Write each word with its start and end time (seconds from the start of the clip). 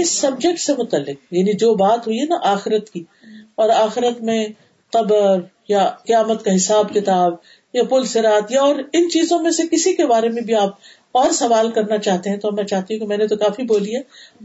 اس 0.00 0.10
subject 0.10 0.60
سے 0.60 0.72
متعلق 0.78 1.32
یعنی 1.32 1.52
جو 1.56 1.74
بات 1.74 2.06
ہوئی 2.06 2.20
ہے 2.20 2.24
نا 2.24 2.38
آخرت 2.50 2.90
کی، 2.90 3.04
اور 3.54 3.68
آخرت 3.70 4.20
میں 4.20 4.44
قبر 4.92 5.40
یا 5.68 5.88
قیامت 6.06 6.44
کا 6.44 6.54
حساب 6.54 6.92
کتاب 6.94 7.34
یا 7.74 7.82
پل 7.84 8.04
سرات 8.06 8.52
یا 8.52 8.60
اور 8.62 8.76
ان 8.92 9.08
چیزوں 9.10 9.38
میں 9.42 9.50
سے 9.50 9.62
کسی 9.70 9.94
کے 9.96 10.06
بارے 10.06 10.28
میں 10.28 10.42
بھی 10.42 10.54
آپ 10.54 10.92
اور 11.12 11.30
سوال 11.32 11.70
کرنا 11.72 11.98
چاہتے 11.98 12.30
ہیں 12.30 12.38
تو 12.38 12.50
میں 12.52 12.64
چاہتی 12.64 12.94
ہوں 12.94 13.00
کہ 13.00 13.06
میں 13.06 13.16
نے 13.16 13.26
تو 13.26 13.36
کافی 13.36 13.62
بولی 13.62 13.94
ہے، 13.96 14.00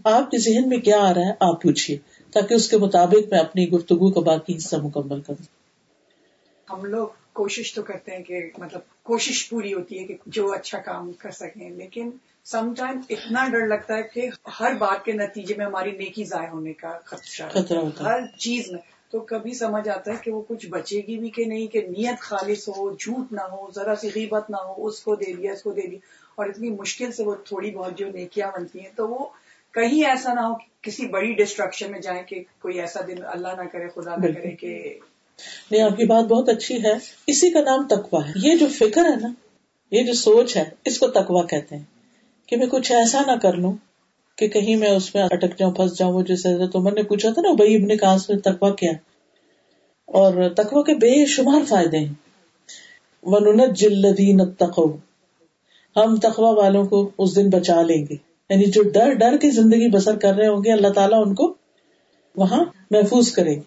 آپ 0.05 0.29
کے 0.31 0.37
ذہن 0.37 0.67
میں 0.69 0.77
کیا 0.79 0.99
آ 1.01 1.13
رہا 1.13 1.27
ہے، 1.27 1.33
آپ 1.39 1.61
پوچھیے 1.61 1.97
تاکہ 2.33 2.53
اس 2.53 2.67
کے 2.69 2.77
مطابق 2.77 3.31
میں 3.31 3.39
اپنی 3.39 3.69
گفتگو 3.69 4.11
کا 4.11 4.21
باقی 4.21 4.55
حصہ 4.55 4.75
مکمل 4.75 5.21
کروں۔ 5.21 5.45
ہم 6.67 6.85
لوگ 6.85 7.07
کوشش 7.33 7.73
تو 7.73 7.81
کرتے 7.83 8.11
ہیں 8.11 8.23
کہ 8.23 8.41
مطلب 8.57 8.81
کوشش 9.03 9.47
پوری 9.49 9.73
ہوتی 9.73 9.99
ہے 9.99 10.05
کہ 10.05 10.15
جو 10.27 10.51
اچھا 10.51 10.79
کام 10.79 11.11
کر 11.13 11.31
سکیں، 11.31 11.69
لیکن 11.69 12.09
سم 12.45 12.73
ٹائم 12.77 12.99
اتنا 13.09 13.47
ڈر 13.51 13.67
لگتا 13.67 13.97
ہے 13.97 14.03
کہ 14.03 14.29
ہر 14.59 14.73
بات 14.73 15.05
کے 15.05 15.11
نتیجے 15.11 15.53
میں 15.57 15.65
ہماری 15.65 15.91
نیکی 15.91 16.23
ضائع 16.23 16.49
ہونے 16.49 16.73
کا 16.73 16.97
خدشہ 17.05 17.43
ہر 18.03 18.19
چیز 18.37 18.71
میں۔ 18.71 18.81
تو 19.11 19.19
کبھی 19.19 19.53
سمجھ 19.53 19.89
آتا 19.89 20.11
ہے 20.11 20.15
کہ 20.21 20.31
وہ 20.31 20.41
کچھ 20.47 20.67
بچے 20.67 21.01
گی 21.07 21.17
بھی 21.17 21.29
کہ 21.29 21.45
نہیں 21.45 21.67
کہ 21.67 21.81
نیت 21.81 22.19
خالص 22.19 22.69
ہو 22.69 22.93
جھوٹ 22.93 23.31
نہ 23.31 23.41
ہو 23.41 23.71
ذرا 23.75 23.95
سی 23.95 24.09
غیبت 24.15 24.49
نہ 24.49 24.55
ہو 24.55 24.87
اس 24.87 24.99
کو 24.99 25.15
دے 25.15 25.33
دیا 25.33 25.53
اس 25.53 25.61
کو 25.63 25.71
دے 25.71 25.81
دیا۔ 25.81 25.99
اور 26.35 26.45
اتنی 26.45 26.69
مشکل 26.69 27.11
سے 27.11 27.23
وہ 27.23 27.35
تھوڑی 27.45 27.71
بہت 27.71 27.97
جو 27.97 28.07
نیکیاں 28.07 28.51
بنتی 28.51 28.79
ہیں 28.79 28.89
تو 28.95 29.07
وہ 29.07 29.25
کہیں 29.73 30.05
ایسا 30.05 30.33
نہ 30.33 30.39
ہو 30.39 30.55
کہ 30.55 30.65
کسی 30.81 31.07
بڑی 31.07 31.33
ڈسٹرکشن 31.33 31.91
میں 31.91 31.99
جائیں 31.99 32.23
کہ 32.23 32.43
کوئی 32.59 32.79
ایسا 32.79 32.99
دن 33.07 33.15
اللہ 33.23 33.47
نہ 33.47 33.67
کرے 33.71 33.87
خدا 33.87 34.15
نہ 34.15 34.33
کرے 34.33 34.51
کہ 34.51 34.99
نہیں 35.71 35.81
آپ 35.81 35.97
کی 35.97 36.05
بات 36.05 36.23
بہت 36.23 36.49
اچھی 36.49 36.83
ہے۔ 36.83 36.93
اسی 37.27 37.49
کا 37.49 37.59
نام 37.59 37.87
تکوا 37.87 38.27
ہے۔ 38.27 38.31
یہ 38.35 38.55
جو 38.55 38.67
فکر 38.67 39.01
ہے 39.01 39.15
نا 39.15 39.33
یہ 39.91 40.03
جو 40.03 40.13
سوچ 40.13 40.57
ہے 40.57 40.63
اس 40.85 40.99
کو 40.99 41.07
تکوا 41.07 41.45
کہتے 41.45 41.75
ہیں۔ 41.75 41.98
کہ 42.49 42.57
میں 42.57 42.67
کچھ 42.67 42.91
ایسا 42.91 43.21
نہ 43.27 43.31
کر 43.31 43.53
لوں 43.53 43.73
کہ 44.35 44.47
کہیں 44.47 44.75
میں 44.75 44.89
اس 44.89 45.15
میں 45.15 45.23
اٹک 45.23 45.59
جاؤں، 45.59 45.71
پھنس 45.71 45.97
جاؤں۔ 45.97 46.13
وہ 46.13 46.21
جیسے 46.21 46.53
حضرت 46.53 46.75
عمر 46.75 46.91
نے 46.91 47.03
پوچھا 47.03 47.29
تھا 47.29 47.41
نا 47.41 47.51
بھائی 47.53 47.75
ابن 47.75 47.97
کہاں 47.97 48.17
سے 48.17 48.37
تکوا 48.37 48.75
کیا 48.75 48.91
اور 50.05 50.49
تکوا 50.57 50.83
کے 50.83 50.95
بے 50.95 51.25
شمار 51.25 51.61
فائدے 51.69 51.97
ہیں۔ 51.97 52.13
ونت 53.23 53.77
جلدین 53.77 54.45
تقو 54.45 54.91
ہم 55.95 56.15
تقوا 56.15 56.51
والوں 56.51 56.85
کو 56.85 57.09
اس 57.17 57.35
دن 57.35 57.49
بچا 57.49 57.81
لیں 57.81 58.05
گے۔ 58.09 58.15
یعنی 58.49 58.65
جو 58.65 58.83
ڈر 58.83 59.13
ڈر 59.13 59.37
کی 59.37 59.49
زندگی 59.49 59.89
بسر 59.89 60.15
کر 60.15 60.33
رہے 60.33 60.47
ہوں 60.47 60.63
گے، 60.63 60.71
اللہ 60.71 60.87
تعالیٰ 60.87 61.27
ان 61.27 61.35
کو 61.35 61.53
وہاں 62.35 62.65
محفوظ 62.91 63.31
کریں 63.31 63.55
گے۔ 63.55 63.61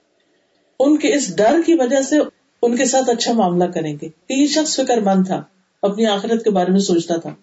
ان 0.78 0.96
کے 0.96 1.14
اس 1.14 1.36
ڈر 1.36 1.56
کی 1.66 1.74
وجہ 1.74 2.00
سے 2.00 2.16
ان 2.62 2.76
کے 2.76 2.84
ساتھ 2.84 3.10
اچھا 3.10 3.32
معاملہ 3.32 3.64
کریں 3.64 3.96
گے۔ 4.02 4.08
کہ 4.28 4.32
یہ 4.32 4.46
شخص 4.46 4.76
فکر 4.76 5.00
مند 5.00 5.26
تھا، 5.26 5.42
اپنی 5.82 6.06
آخرت 6.06 6.44
کے 6.44 6.50
بارے 6.50 6.70
میں 6.70 6.80
سوچتا 6.80 7.16
تھا۔ 7.16 7.34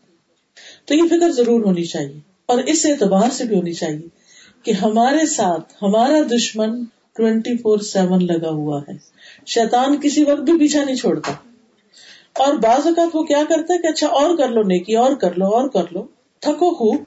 تو 0.90 0.95
یہ 0.95 1.04
فکر 1.09 1.32
ضرور 1.32 1.66
ہونی 1.66 1.84
چاہیے 1.84 2.20
اور 2.45 2.58
اس 2.58 2.86
اعتبار 2.86 3.30
سے 3.32 3.44
بھی 3.44 3.56
ہونی 3.56 3.73
چاہیے 3.73 4.08
کہ 4.64 4.72
ہمارے 4.72 5.26
ساتھ 5.26 5.73
ہمارا 5.81 6.18
دشمن 6.36 6.84
ٹوینٹی 7.16 7.58
فور 7.58 7.80
سیون 7.80 8.26
لگا 8.26 8.50
ہوا 8.50 8.81
ہے۔ 8.81 8.94
شیطان 9.46 10.02
کسی 10.02 10.23
وقت 10.23 10.42
بھی 10.42 10.59
پیچھا 10.59 10.84
نہیں 10.84 10.96
چھوڑتا۔ 10.96 11.31
اور 12.36 12.54
بعض 12.54 12.88
اوقات 12.88 13.09
وہ 13.14 13.23
کیا 13.23 13.44
کرتا 13.50 13.73
ہے 13.73 13.80
کہ 13.80 13.88
اچھا 13.88 14.08
اور 14.08 14.38
کر 14.38 14.50
لو 14.50 14.62
نیکی، 14.64 14.96
اور 14.96 15.16
کر 15.16 15.38
لو، 15.38 15.46
اور 15.46 15.70
کر 15.70 15.84
لو۔ 15.92 16.08
تھکو 16.40 16.73
خوب 16.73 17.03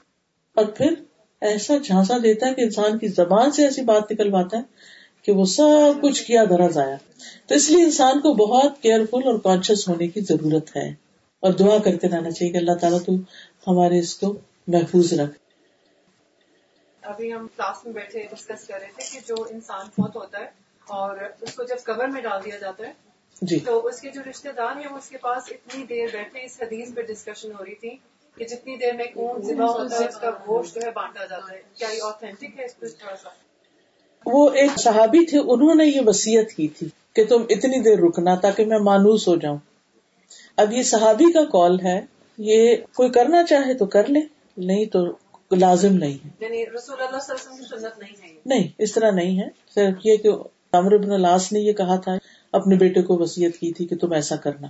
اور 0.55 0.65
پھر 0.65 0.93
ایسا 1.41 1.77
جھانسا 1.77 2.17
دیتا 2.23 2.47
ہے 2.47 2.53
کہ 2.53 2.61
انسان 2.61 2.97
کی 2.97 3.07
زبان 3.07 3.51
سے 3.51 3.63
ایسی 3.63 3.81
بات 3.81 4.11
نکلواتا 4.11 4.57
ہے 4.57 4.61
کہ 5.25 5.31
وہ 5.31 5.45
سب 5.45 6.01
کچھ 6.01 6.23
کیا 6.23 6.43
درا 6.49 6.67
ضائع 6.67 6.95
تو 7.47 7.55
اس 7.55 7.71
لیے 7.71 7.83
انسان 7.83 8.19
کو 8.19 8.33
بہت 8.33 8.81
کیئرفل 8.81 9.19
اور 9.25 9.39
کانشیس 9.39 9.89
ہونے 9.89 10.07
کی 10.07 10.21
ضرورت 10.21 10.77
ہے۔ 10.77 11.03
اور 11.43 11.53
دعا 11.53 11.77
کرتے 11.77 12.07
رہنا 12.07 12.31
چاہیے 12.31 12.51
کہ 12.51 12.57
اللہ 12.57 12.75
تعالیٰ 12.81 12.99
تو 12.99 13.13
ہمارے 13.67 13.99
اس 13.99 14.15
کو 14.15 14.31
محفوظ 14.67 15.13
رکھ 15.13 15.37
ابھی 17.03 17.33
ہم 17.33 17.47
کلاس 17.47 17.83
میں 17.85 17.93
بیٹھے 17.93 18.25
ڈسکس 18.31 18.67
کر 18.67 18.79
رہے 18.79 18.91
تھے 18.95 19.03
کہ 19.11 19.19
جو 19.27 19.35
انسان 19.49 19.89
فوت 19.89 20.15
ہوتا 20.15 20.39
ہے 20.39 20.45
اور 20.87 21.17
اس 21.41 21.55
کو 21.55 21.63
جب 21.63 21.83
کور 21.85 22.07
میں 22.07 22.21
ڈال 22.21 22.39
دیا 22.45 22.57
جاتا 22.57 22.87
ہے 22.87 22.91
جی۔ 23.41 23.59
تو 23.59 23.87
اس 23.87 24.01
کے 24.01 24.09
جو 24.09 24.21
رشتے 24.29 24.51
دار 24.51 24.75
ہیں 24.75 24.91
وہ 24.91 24.97
اس 24.97 25.09
کے 25.09 25.17
پاس 25.17 25.51
اتنی 25.51 25.83
دیر 25.83 26.07
بیٹھے 26.13 26.43
اس 26.43 26.61
حدیث 26.61 26.93
پہ 26.95 27.01
ڈسکشن 27.01 27.51
ہو 27.51 27.65
رہی 27.65 27.75
تھی 27.75 27.95
کہ 28.37 28.45
جتنی 28.45 28.77
دیر 28.77 28.93
میں 28.93 29.05
خون 29.13 29.41
ذبح 29.41 29.73
ہوتا 29.73 29.99
ہے 29.99 30.07
اس 30.07 30.17
کا 30.17 30.31
گوشت 30.47 30.75
جو 30.75 30.81
ہے 30.81 30.91
بانٹا 30.91 31.25
جاتا 31.25 31.51
ہے۔ 31.53 31.61
کیا 31.75 31.89
یہ 31.91 32.01
اوتھینٹک 32.01 32.59
ہے؟ 32.59 32.65
اس 32.65 32.73
کو 32.73 32.87
تھوڑا 32.99 33.15
سا۔ 33.15 33.29
وہ 34.25 34.49
ایک 34.53 34.79
صحابی 34.79 35.25
تھے 35.25 35.39
انہوں 35.39 35.75
نے 35.75 35.85
یہ 35.85 36.01
وسیعت 36.05 36.55
کی 36.55 36.67
تھی 36.67 36.87
کہ 37.15 37.25
تم 37.25 37.45
اتنی 37.49 37.79
دیر 37.79 37.99
رکنا 37.99 38.35
تاکہ 38.35 38.65
میں 38.65 38.79
مانوس 38.79 39.27
ہو 39.27 39.35
جاؤں۔ 39.35 39.57
اب 40.57 40.73
یہ 40.73 40.83
صحابی 40.83 41.31
کا 41.31 41.45
کال 41.45 41.79
ہے 41.79 42.01
یہ 42.37 42.75
کوئی 42.95 43.09
کرنا 43.09 43.43
چاہے 43.43 43.73
تو 43.73 43.85
کر 43.85 44.07
لے 44.07 44.19
نہیں 44.57 44.85
تو 44.85 45.05
لازم 45.51 45.93
نہیں 45.93 46.25
ہے۔ 46.25 46.29
یعنی 46.39 46.65
رسول 46.65 47.01
اللہ 47.01 47.19
صلی 47.19 47.35
اللہ 47.35 47.53
علیہ 47.53 47.61
وسلم 47.61 47.79
سنت 47.79 47.99
نہیں 47.99 48.13
ہے۔ 48.23 48.39
نہیں 48.45 48.67
اس 48.77 48.91
طرح 48.93 49.11
نہیں 49.11 49.39
ہے۔ 49.39 49.47
صرف 49.75 50.05
یہ 50.05 50.17
کہ 50.17 50.29
عمر 50.73 50.97
بن 50.97 51.21
لاس 51.21 51.51
نے 51.51 51.59
یہ 51.59 51.73
کہا 51.73 51.95
تھا 51.95 52.11
اپنے 52.51 52.75
بیٹے 52.75 53.01
کو 53.01 53.17
وسیعت 53.17 53.57
کی 53.57 53.73
تھی 53.73 53.85
کہ 53.85 53.95
تم 53.95 54.13
ایسا 54.13 54.35
کرنا۔ 54.35 54.67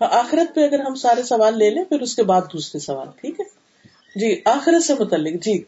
آخرت 0.00 0.54
پہ 0.54 0.64
اگر 0.64 0.80
ہم 0.80 0.94
سارے 0.94 1.22
سوال 1.22 1.58
لے 1.58 1.70
لیں 1.70 1.84
پھر 1.84 2.00
اس 2.00 2.16
کے 2.16 2.22
بعد 2.22 2.40
دوسرے 2.52 2.78
سوال 2.80 3.08
ٹھیک 3.20 3.40
ہے؟ 3.40 3.44
جی 4.16 4.40
آخرت 4.44 4.84
سے 4.84 4.94
متعلق 5.00 5.44
جی۔ 5.44 5.62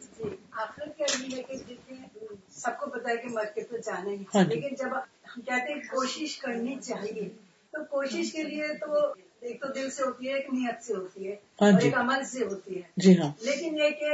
سب 2.49 2.79
کو 2.79 2.89
پتا 2.89 3.09
ہے 3.09 3.17
کہ 3.17 3.29
مارکیٹ 3.29 3.71
میں 3.71 3.79
جانا 3.85 4.09
ہی 4.09 4.23
ہاں 4.35 4.43
جی۔ 4.43 4.55
لیکن 4.55 4.75
جب 4.75 4.95
کہتے 5.41 5.73
ہیں 5.73 5.81
کوشش 5.81 6.37
کرنی 6.37 6.79
چاہیے۔ 6.79 7.29
تو 7.71 7.83
کوشش 7.83 8.31
کے 8.31 8.43
لیے 8.43 8.67
تو 8.67 9.13
ایک 9.39 9.61
تو 9.61 9.67
دل 9.67 9.89
سے 9.89 10.03
ہوتی 10.03 10.29
ہے 10.29 10.33
ایک 10.33 10.45
نیت 10.49 10.83
سے 10.83 10.93
ہوتی 10.93 11.27
ہے 11.27 11.35
ہاں 11.61 11.71
اور 11.71 11.79
جی۔ 11.79 11.87
ایک 11.87 11.97
عمل 11.97 12.23
سے 12.23 12.43
ہوتی 12.43 12.75
ہے۔ 12.77 12.81
جی 12.97 13.21
ہاں۔ 13.21 13.33
لیکن 13.41 13.77
یہ 13.77 13.89
کہ 13.89 14.09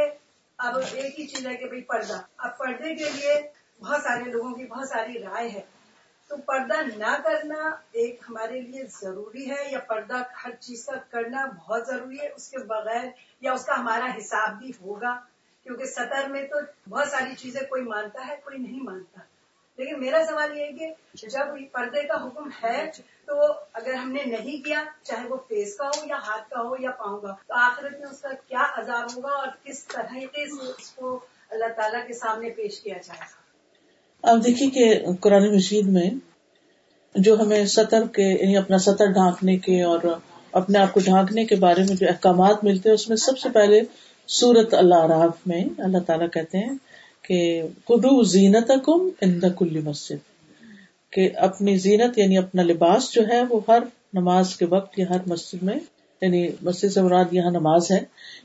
اب 0.57 0.77
ایک 0.91 1.19
ہی 1.19 1.27
چیز 1.27 1.47
ہے 1.47 1.55
کہ 1.55 1.65
بھائی 1.65 1.81
پردہ۔ 1.81 2.21
اب 2.37 2.57
پردے 2.57 2.95
کے 2.95 3.03
لیے 3.03 3.41
بہت 3.79 4.01
سارے 4.03 4.23
لوگوں 4.23 4.51
کی 4.51 4.65
بہت 4.65 4.89
ساری 4.89 5.19
رائے 5.19 5.49
ہے۔ 5.49 5.61
تو 6.27 6.37
پردہ 6.37 6.97
نہ 6.97 7.17
کرنا 7.23 7.75
ایک 7.91 8.21
ہمارے 8.29 8.61
لیے 8.61 8.83
ضروری 9.01 9.49
ہے 9.49 9.71
یا 9.71 9.79
پردہ 9.79 10.23
ہر 10.45 10.51
چیز 10.59 10.85
کا 10.85 10.91
کرنا 11.09 11.45
بہت 11.45 11.87
ضروری 11.87 12.19
ہے۔ 12.19 12.27
اس 12.27 12.51
کے 12.51 12.57
بغیر 12.57 13.05
یا 13.41 13.53
اس 13.53 13.65
کا 13.65 13.79
ہمارا 13.79 14.05
حساب 14.17 14.59
بھی 14.59 14.71
ہوگا۔ 14.81 15.19
کیونکہ 15.63 15.85
سطر 15.85 16.27
میں 16.29 16.47
تو 16.47 16.55
بہت 16.89 17.07
ساری 17.07 17.35
چیزیں 17.35 17.61
کوئی 17.61 17.81
مانتا 17.81 18.27
ہے 18.27 18.35
کوئی 18.43 18.57
نہیں 18.57 18.83
مانتا۔ 18.83 19.19
لیکن 19.81 19.99
میرا 19.99 20.23
سوال 20.29 20.57
یہ 20.57 20.63
ہے 20.63 20.71
کہ 20.71 21.27
جب 21.27 21.55
پردے 21.71 22.03
کا 22.07 22.15
حکم 22.23 22.49
ہے، 22.63 22.79
تو 23.27 23.33
اگر 23.73 23.93
ہم 23.93 24.11
نے 24.11 24.23
نہیں 24.27 24.63
کیا، 24.65 24.83
چاہے 25.03 25.27
وہ 25.27 25.37
فیس 25.47 25.75
کا 25.77 25.87
ہو 25.87 26.07
یا 26.07 26.17
ہاتھ 26.27 26.49
کا 26.49 26.61
ہو 26.61 26.75
یا 26.79 26.91
پاؤں 26.97 27.19
کا، 27.19 27.33
تو 27.47 27.53
آخرت 27.59 27.99
میں 27.99 28.09
اس 28.09 28.21
کا 28.21 28.29
کیا 28.47 28.65
عذاب 28.77 29.15
ہوگا 29.15 29.35
اور 29.35 29.47
کس 29.63 29.83
طریقے 29.87 30.45
سے 30.47 30.71
اس 30.71 30.89
کو 30.89 31.19
اللہ 31.51 31.71
تعالیٰ 31.77 32.05
کے 32.07 32.13
سامنے 32.13 32.49
پیش 32.57 32.79
کیا 32.79 32.97
جائے؟ 32.97 33.19
گا 33.19 34.31
اب 34.31 34.43
دیکھیے 34.45 34.69
کہ 34.69 35.13
قرآن 35.21 35.55
مشید 35.55 35.87
میں 35.89 36.09
جو 37.15 37.35
ہمیں 37.41 37.65
سطر 37.67 38.07
کے 38.13 38.23
یعنی 38.23 38.57
اپنا 38.57 38.77
سطر 38.77 39.11
ڈھانکنے 39.13 39.57
کے 39.65 39.81
اور 39.83 39.99
اپنے 40.53 40.79
آپ 40.79 40.93
کو 40.93 40.99
ڈھانکنے 41.05 41.45
کے 41.45 41.55
بارے 41.55 41.81
میں 41.87 41.95
جو 41.95 42.07
احکامات 42.07 42.63
ملتے 42.63 42.89
ہیں، 42.89 42.93
اس 42.93 43.07
میں 43.09 43.17
سب 43.17 43.37
سے 43.37 43.49
پہلے 43.49 43.81
سورت 44.29 44.73
اللہ 44.73 45.05
راف 45.09 45.47
میں 45.47 45.63
اللہ 45.77 46.03
تعالیٰ 46.07 46.27
کہتے 46.33 46.57
ہیں 46.57 46.73
کہ 47.23 47.61
خدو 47.85 48.21
زینت 48.23 48.71
کم 48.85 49.09
اند 49.21 49.43
کل 49.57 49.79
مسجد، 49.81 50.19
کہ 51.13 51.29
اپنی 51.37 51.77
زینت 51.77 52.17
یعنی 52.17 52.37
اپنا 52.37 52.63
لباس 52.63 53.11
جو 53.13 53.27
ہے 53.27 53.41
وہ 53.49 53.59
ہر 53.67 53.83
نماز 54.13 54.55
کے 54.55 54.65
وقت 54.65 54.99
یا 54.99 55.05
ہر 55.09 55.27
مسجد 55.27 55.63
میں 55.63 55.75
یعنی 56.21 56.47
مسجد 56.61 56.91
سے 56.91 57.01
مراد 57.01 57.33
یہاں 57.33 57.51
نماز 57.51 57.91
ہے، 57.91 57.99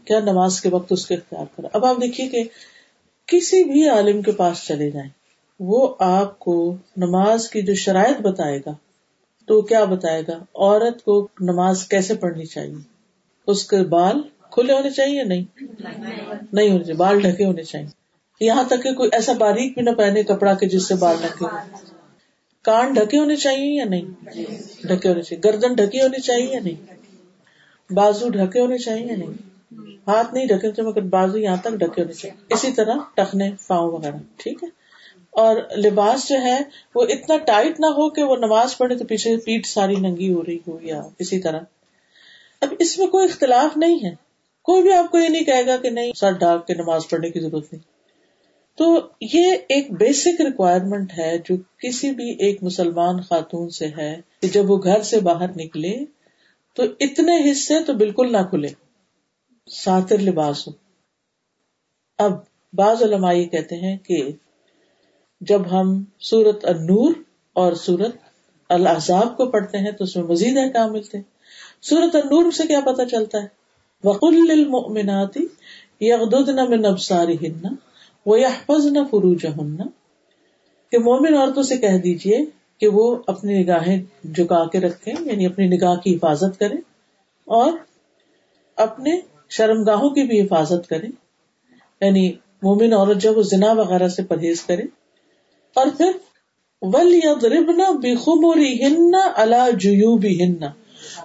کہ 0.04 0.12
ہر 0.12 0.22
نماز 0.22 0.60
کے 0.60 0.68
وقت 0.68 0.92
اس 0.92 1.06
کے 1.06 1.14
اختیار 1.14 1.44
کرے 1.56 1.68
اب 1.72 1.84
آپ 1.84 1.96
دیکھیے 1.96 2.28
کہ 2.28 2.42
کسی 3.28 3.64
بھی 3.64 3.88
عالم 3.88 4.22
کے 4.22 4.32
پاس 4.32 4.66
چلے 4.66 4.90
جائیں، 4.90 5.08
وہ 5.60 5.94
آپ 5.98 6.38
کو 6.38 6.76
نماز 6.96 7.48
کی 7.50 7.62
جو 7.62 7.74
شرائط 7.74 8.20
بتائے 8.20 8.58
گا، 8.66 8.72
تو 9.48 9.60
کیا 9.62 9.84
بتائے 9.84 10.22
گا؟ 10.28 10.38
عورت 10.54 11.04
کو 11.04 11.28
نماز 11.40 11.88
کیسے 11.88 12.14
پڑھنی 12.14 12.46
چاہیے؟ 12.46 12.74
اس 13.48 13.64
کے 13.64 13.82
بال 13.88 14.20
کھلے 14.50 14.72
ہونے 14.72 14.90
چاہیے 14.90 15.24
نہیں؟ 15.24 15.44
نہیں 16.52 16.70
ہونے 16.70 16.84
چاہیے، 16.84 16.94
بال 16.94 17.20
ڈھکے 17.20 17.44
ہونے 17.44 17.62
چاہیے۔ 17.62 18.05
یہاں 18.40 18.64
تک 18.64 18.82
کہ 18.82 18.92
کوئی 18.92 19.10
ایسا 19.12 19.32
باریک 19.32 19.74
بھی 19.74 19.82
نہ 19.82 19.90
پہنے 19.90 20.22
کپڑا 20.22 20.54
کے 20.54 20.66
جس 20.66 20.88
سے 20.88 20.94
بال 20.94 21.16
ڈھکے 21.22 21.44
ہو 21.44 21.48
کان 22.62 22.92
ڈھکے 22.92 23.18
ہونے 23.18 23.36
چاہیے 23.36 23.74
یا 23.74 23.84
نہیں؟ 23.84 24.24
ڈھکے 24.86 25.08
ہونے 25.08 25.22
چاہیے۔ 25.22 25.40
گردن 25.44 25.74
ڈھکی 25.74 26.00
ہونی 26.00 26.20
چاہیے 26.20 26.46
یا 26.52 26.60
نہیں؟ 26.60 26.94
بازو 27.92 28.28
ڈھکے 28.28 28.60
ہونے 28.60 28.78
چاہیے 28.78 29.06
یا 29.06 29.16
نہیں؟ 29.16 29.32
ہاتھ 30.06 30.34
نہیں 30.34 30.46
ڈھکے 30.46 30.66
ہوتے 30.66 30.82
مگر 30.82 31.00
بازو 31.00 31.38
یہاں 31.38 31.56
تک 31.56 31.70
ڈھکے 31.70 32.02
ہونے 32.02 32.12
چاہیے۔ 32.12 32.54
اسی 32.54 32.72
طرح 32.72 32.94
ٹخنے 33.14 33.50
پاؤں 33.66 33.92
وغیرہ، 33.92 34.16
ٹھیک 34.36 34.64
ہے؟ 34.64 34.68
اور 35.30 35.56
لباس 35.76 36.28
جو 36.28 36.42
ہے 36.42 36.58
وہ 36.94 37.02
اتنا 37.02 37.36
ٹائٹ 37.36 37.80
نہ 37.80 37.86
ہو 37.86 38.10
کہ 38.10 38.22
وہ 38.22 38.36
نماز 38.36 38.78
پڑھے 38.78 38.94
تو 38.94 39.04
پیچھے 39.04 39.36
پیٹ 39.36 39.66
ساری 39.66 39.96
ننگی 39.96 40.32
ہو 40.32 40.42
رہی 40.42 40.58
ہو 40.68 40.78
یا 40.82 41.02
کسی 41.18 41.38
طرح۔ 41.38 41.60
اب 42.60 42.74
اس 42.78 42.98
میں 42.98 43.06
کوئی 43.06 43.28
اختلاف 43.28 43.76
نہیں 43.76 44.04
ہے۔ 44.04 44.14
کوئی 44.62 44.82
بھی 44.82 44.92
آپ 44.92 45.10
کو 45.10 45.18
یہ 45.18 45.28
نہیں 45.28 45.44
کہے 45.44 45.66
گا 45.66 45.76
کہ 45.76 45.90
نہیں، 45.90 46.12
سر 46.16 46.32
ڈاک 46.32 46.66
کے 46.66 46.74
نماز 46.74 47.08
پڑھنے 47.08 47.30
کی 47.30 47.40
ضرورت 47.40 47.72
نہیں۔ 47.72 47.95
تو 48.78 49.08
یہ 49.20 49.52
ایک 49.68 49.92
بیسک 49.92 50.40
ریکوائرمنٹ 50.40 51.12
ہے 51.18 51.38
جو 51.38 51.56
کسی 51.78 52.10
بھی 52.10 52.30
ایک 52.30 52.62
مسلمان 52.62 53.20
خاتون 53.20 53.70
سے 53.70 53.86
ہے 53.86 54.20
کہ 54.42 54.48
جب 54.48 54.70
وہ 54.70 54.76
گھر 54.84 55.02
سے 55.02 55.20
باہر 55.20 55.50
نکلے 55.56 56.04
تو 56.74 56.82
اتنے 57.00 57.52
حصے 57.52 57.80
تو 57.80 57.94
بالکل 57.94 58.32
نہ 58.32 58.42
کھلے، 58.50 58.68
ساتر 59.70 60.18
لباس 60.18 60.68
ہو۔ 60.68 60.72
اب 62.18 62.32
بعض 62.72 63.02
علماء 63.02 63.32
یہ 63.32 63.44
کہتے 63.44 63.76
ہیں 63.76 63.96
کہ 63.96 64.32
جب 65.40 65.62
ہم 65.70 66.04
سورت 66.20 66.64
النور 66.64 67.12
اور 67.52 67.72
سورت 67.72 68.16
الحضاب 68.68 69.36
کو 69.36 69.50
پڑھتے 69.50 69.78
ہیں 69.78 69.90
تو 69.90 70.04
اس 70.04 70.16
میں 70.16 70.24
مزید 70.24 70.58
احکام 70.58 70.92
ملتے 70.92 71.18
ہیں۔ 71.18 71.24
سورت 71.82 72.14
النور 72.14 72.50
سے 72.50 72.66
کیا 72.66 72.80
پتا 72.80 73.04
چلتا 73.04 73.42
ہے؟ 73.42 73.46
وقل 74.04 74.50
المناتی 74.50 75.46
یغدن 76.00 76.70
من 76.70 76.86
ابصارهن 76.86 77.74
ويحفظن 78.26 79.06
فروجهن۔ 79.10 79.76
کہ 80.90 80.98
مومن 80.98 81.34
عورتوں 81.34 81.62
سے 81.62 81.76
کہہ 81.76 81.98
دیجیے 81.98 82.38
کہ 82.80 82.88
وہ 82.88 83.16
اپنی 83.26 83.62
نگاہیں 83.62 84.26
جھکا 84.26 84.68
کے 84.68 84.80
رکھیں 84.80 85.14
یعنی 85.20 85.46
اپنی 85.46 85.68
نگاہ 85.68 85.96
کی 85.96 86.16
حفاظت 86.16 86.58
کریں 86.58 86.76
اور 87.44 87.72
اپنے 88.76 89.20
شرم 89.50 89.82
گاہوں 89.82 90.10
کی 90.10 90.22
بھی 90.22 90.40
حفاظت 90.40 90.88
کریں۔ 90.88 91.08
یعنی 92.00 92.32
مومن 92.62 92.92
عورت 92.92 93.18
جب 93.18 93.38
وہ 93.38 93.42
زنا 93.42 93.72
وغیرہ 93.72 94.08
سے 94.08 94.22
پرہیز 94.22 94.62
کرے۔ 94.62 94.82
اور 95.74 95.86
پھر 95.96 96.10
ول 96.82 97.14
یبنا 97.14 97.90
بےخموری 97.90 98.84
ہن 98.84 99.14
اللہ 99.36 99.70
جیوبی 99.70 100.44
ہن 100.44 100.64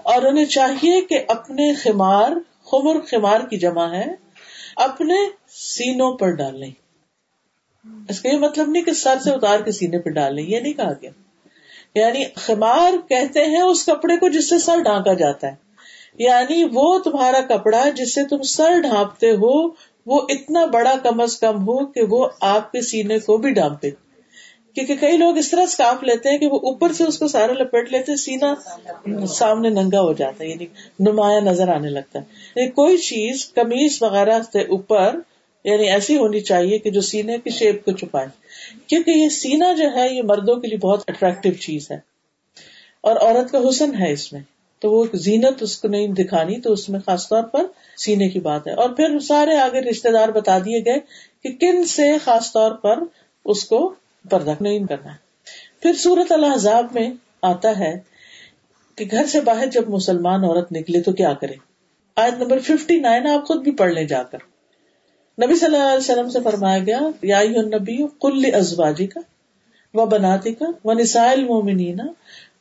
اور 0.03 0.21
انہیں 0.21 0.45
چاہیے 0.45 1.01
کہ 1.01 1.19
اپنے 1.27 1.74
خمار، 1.74 2.31
خمر 2.63 3.00
خمار 3.01 3.42
کی 3.42 3.57
جمع 3.57 3.94
ہے، 3.94 4.15
اپنے 4.75 5.15
سینوں 5.48 6.18
پر 6.18 6.30
ڈالیں 6.31 6.81
اس 8.10 8.22
کا 8.22 8.30
یہ 8.30 8.38
مطلب 8.38 8.69
نہیں 8.69 8.83
کہ 8.83 8.94
سر 8.94 9.16
سے 9.24 9.31
اتار 9.31 9.60
کے 9.60 9.72
سینے 9.72 10.00
پہ 10.00 10.10
ڈال 10.10 10.36
لیں، 10.36 10.44
یہ 10.44 10.60
نہیں 10.60 10.74
کہا 10.74 10.92
گیا۔ 11.01 11.10
یعنی 11.95 12.24
خمار 12.36 12.92
کہتے 13.10 13.45
ہیں 13.45 13.62
اس 13.62 13.86
کپڑے 13.86 14.18
کو 14.18 14.30
جس 14.30 14.50
سے 14.50 14.60
سر 14.60 14.80
ڈھانکا 14.83 15.13
جاتا 15.13 15.48
ہے۔ 15.48 15.56
یعنی 16.19 16.63
وہ 16.74 17.00
تمہارا 17.00 17.42
کپڑا 17.42 17.89
جس 17.89 18.13
سے 18.13 18.24
تم 18.24 18.42
سر 18.42 18.81
ڈھانپتے 18.81 19.31
ہو، 19.31 19.68
وہ 20.06 20.22
اتنا 20.30 20.66
بڑا 20.66 20.94
کم 21.04 21.22
از 21.22 21.39
کم 21.39 21.62
ہو 21.62 21.86
کہ 21.86 22.01
وہ 22.01 22.28
آپ 22.42 22.72
کے 22.72 22.81
سینے 22.81 23.19
کو 23.19 23.38
بھی 23.38 23.51
ڈانپے 23.51 23.89
کیونکہ 24.74 24.95
کئی 24.95 25.18
لوگ 25.18 25.38
اس 25.38 25.51
طرح 25.51 25.62
اسکارف 25.62 26.04
لیتے 26.04 26.30
ہیں 26.30 26.38
کہ 26.38 26.45
وہ 26.45 26.56
اوپر 26.56 26.92
سے 26.92 27.04
اس 27.04 27.19
کو 27.19 27.27
سارا 27.27 27.54
لپیٹ 27.54 27.92
لیتے 27.92 28.16
سینا 28.16 28.54
سامنے 29.25 29.69
ننگا 29.69 30.01
ہو 30.01 30.13
جاتا 30.13 30.44
ہے 30.44 30.50
یعنی 30.50 30.66
نمایاں 31.00 31.42
نظر 31.42 31.68
آنے 31.68 31.89
لگتا 31.89 32.19
ہے۔ 32.19 32.24
یعنی 32.56 32.72
کوئی 32.72 32.98
چیز 32.98 33.45
کمیز 33.45 34.04
وغیرہ 34.04 34.39
سے 34.54 34.60
اوپر 34.60 35.19
یعنی 35.63 35.90
ایسی 35.90 36.18
ہونی 36.18 36.40
چاہیے 36.40 36.80
کہ 36.80 36.92
جو 36.92 37.02
سینے 37.02 37.38
کی 37.38 37.50
شیپ 37.50 37.86
کو 37.86 37.92
چھپائے 37.92 38.28
کیونکہ 38.88 39.12
یہ 39.12 39.30
سینا 39.30 39.74
جو 39.74 39.96
ہے، 39.96 40.13
یہ 40.13 40.22
مردوں 40.24 40.56
کے 40.56 40.68
لیے 40.68 40.78
بہت 40.78 41.04
اٹریکٹو 41.08 41.52
چیز 41.52 41.92
ہے۔ 41.92 41.98
اور 43.02 43.16
عورت 43.16 43.52
کا 43.52 43.58
حسن 43.69 43.96
ہے 43.96 44.12
اس 44.12 44.34
میں۔ 44.34 44.42
تو 44.80 44.92
وہ 44.92 45.06
زینت 45.13 45.63
اس 45.63 45.78
کو 45.78 45.88
نہیں 45.88 46.08
دکھانی، 46.08 46.62
تو 46.62 46.74
اس 46.74 46.90
میں 46.90 47.00
خاص 47.06 47.30
طور 47.30 47.44
پر 47.44 47.66
سینے 47.98 48.30
کی 48.30 48.40
بات 48.40 48.68
ہے۔ 48.68 48.74
اور 48.74 48.90
پھر 48.90 49.19
سارے 49.19 49.58
آگے 49.58 49.81
رشتے 49.81 50.12
دار 50.12 50.30
بتا 50.30 50.60
دیے 50.60 50.80
گئے 50.86 51.00
کہ 51.44 51.56
کن 51.60 51.86
سے 51.86 52.18
خاص 52.24 52.52
طور 52.54 52.72
پر 52.72 53.00
اس 53.46 53.66
کو 53.66 53.94
پردہ 54.30 54.54
نہیں 54.62 54.80
کرنا 54.80 55.12
ہے۔ 55.12 55.18
پھر 55.81 55.94
سورت 55.94 56.31
الحضاب 56.31 56.86
میں 56.94 57.12
آتا 57.42 57.80
ہے 57.80 58.00
کہ 58.96 59.06
گھر 59.12 59.25
سے 59.25 59.42
باہر 59.42 59.66
جب 59.66 59.90
مسلمان 59.90 60.44
عورت 60.44 60.72
نکلے 60.72 61.02
تو 61.02 61.12
کیا 61.12 61.34
کرے؟ 61.34 61.54
آیت 62.16 62.34
نمبر 62.34 62.60
ففٹی 62.60 63.00
نائن 63.00 63.28
آپ 63.28 63.48
خود 63.48 63.63
بھی 63.63 63.72
پڑھ 63.72 63.92
لیں 63.92 64.04
جا 64.04 64.24
کر۔ 64.24 64.38
نبی 65.38 65.56
صلی 65.56 65.66
اللہ 65.66 65.88
علیہ 65.88 65.98
وسلم 65.98 66.30
سے 66.30 66.39
فرمایا 66.44 66.80
گیا، 66.80 67.00
یا 67.24 67.62
نبی 67.62 67.98
کل 68.19 68.45
ازواجی 68.54 69.07
کا 69.07 69.19
و 69.94 70.06
بناتی 70.06 70.54
کا 70.54 70.66
و 70.86 70.94
نسائل 70.94 71.44
مومنینا 71.44 72.06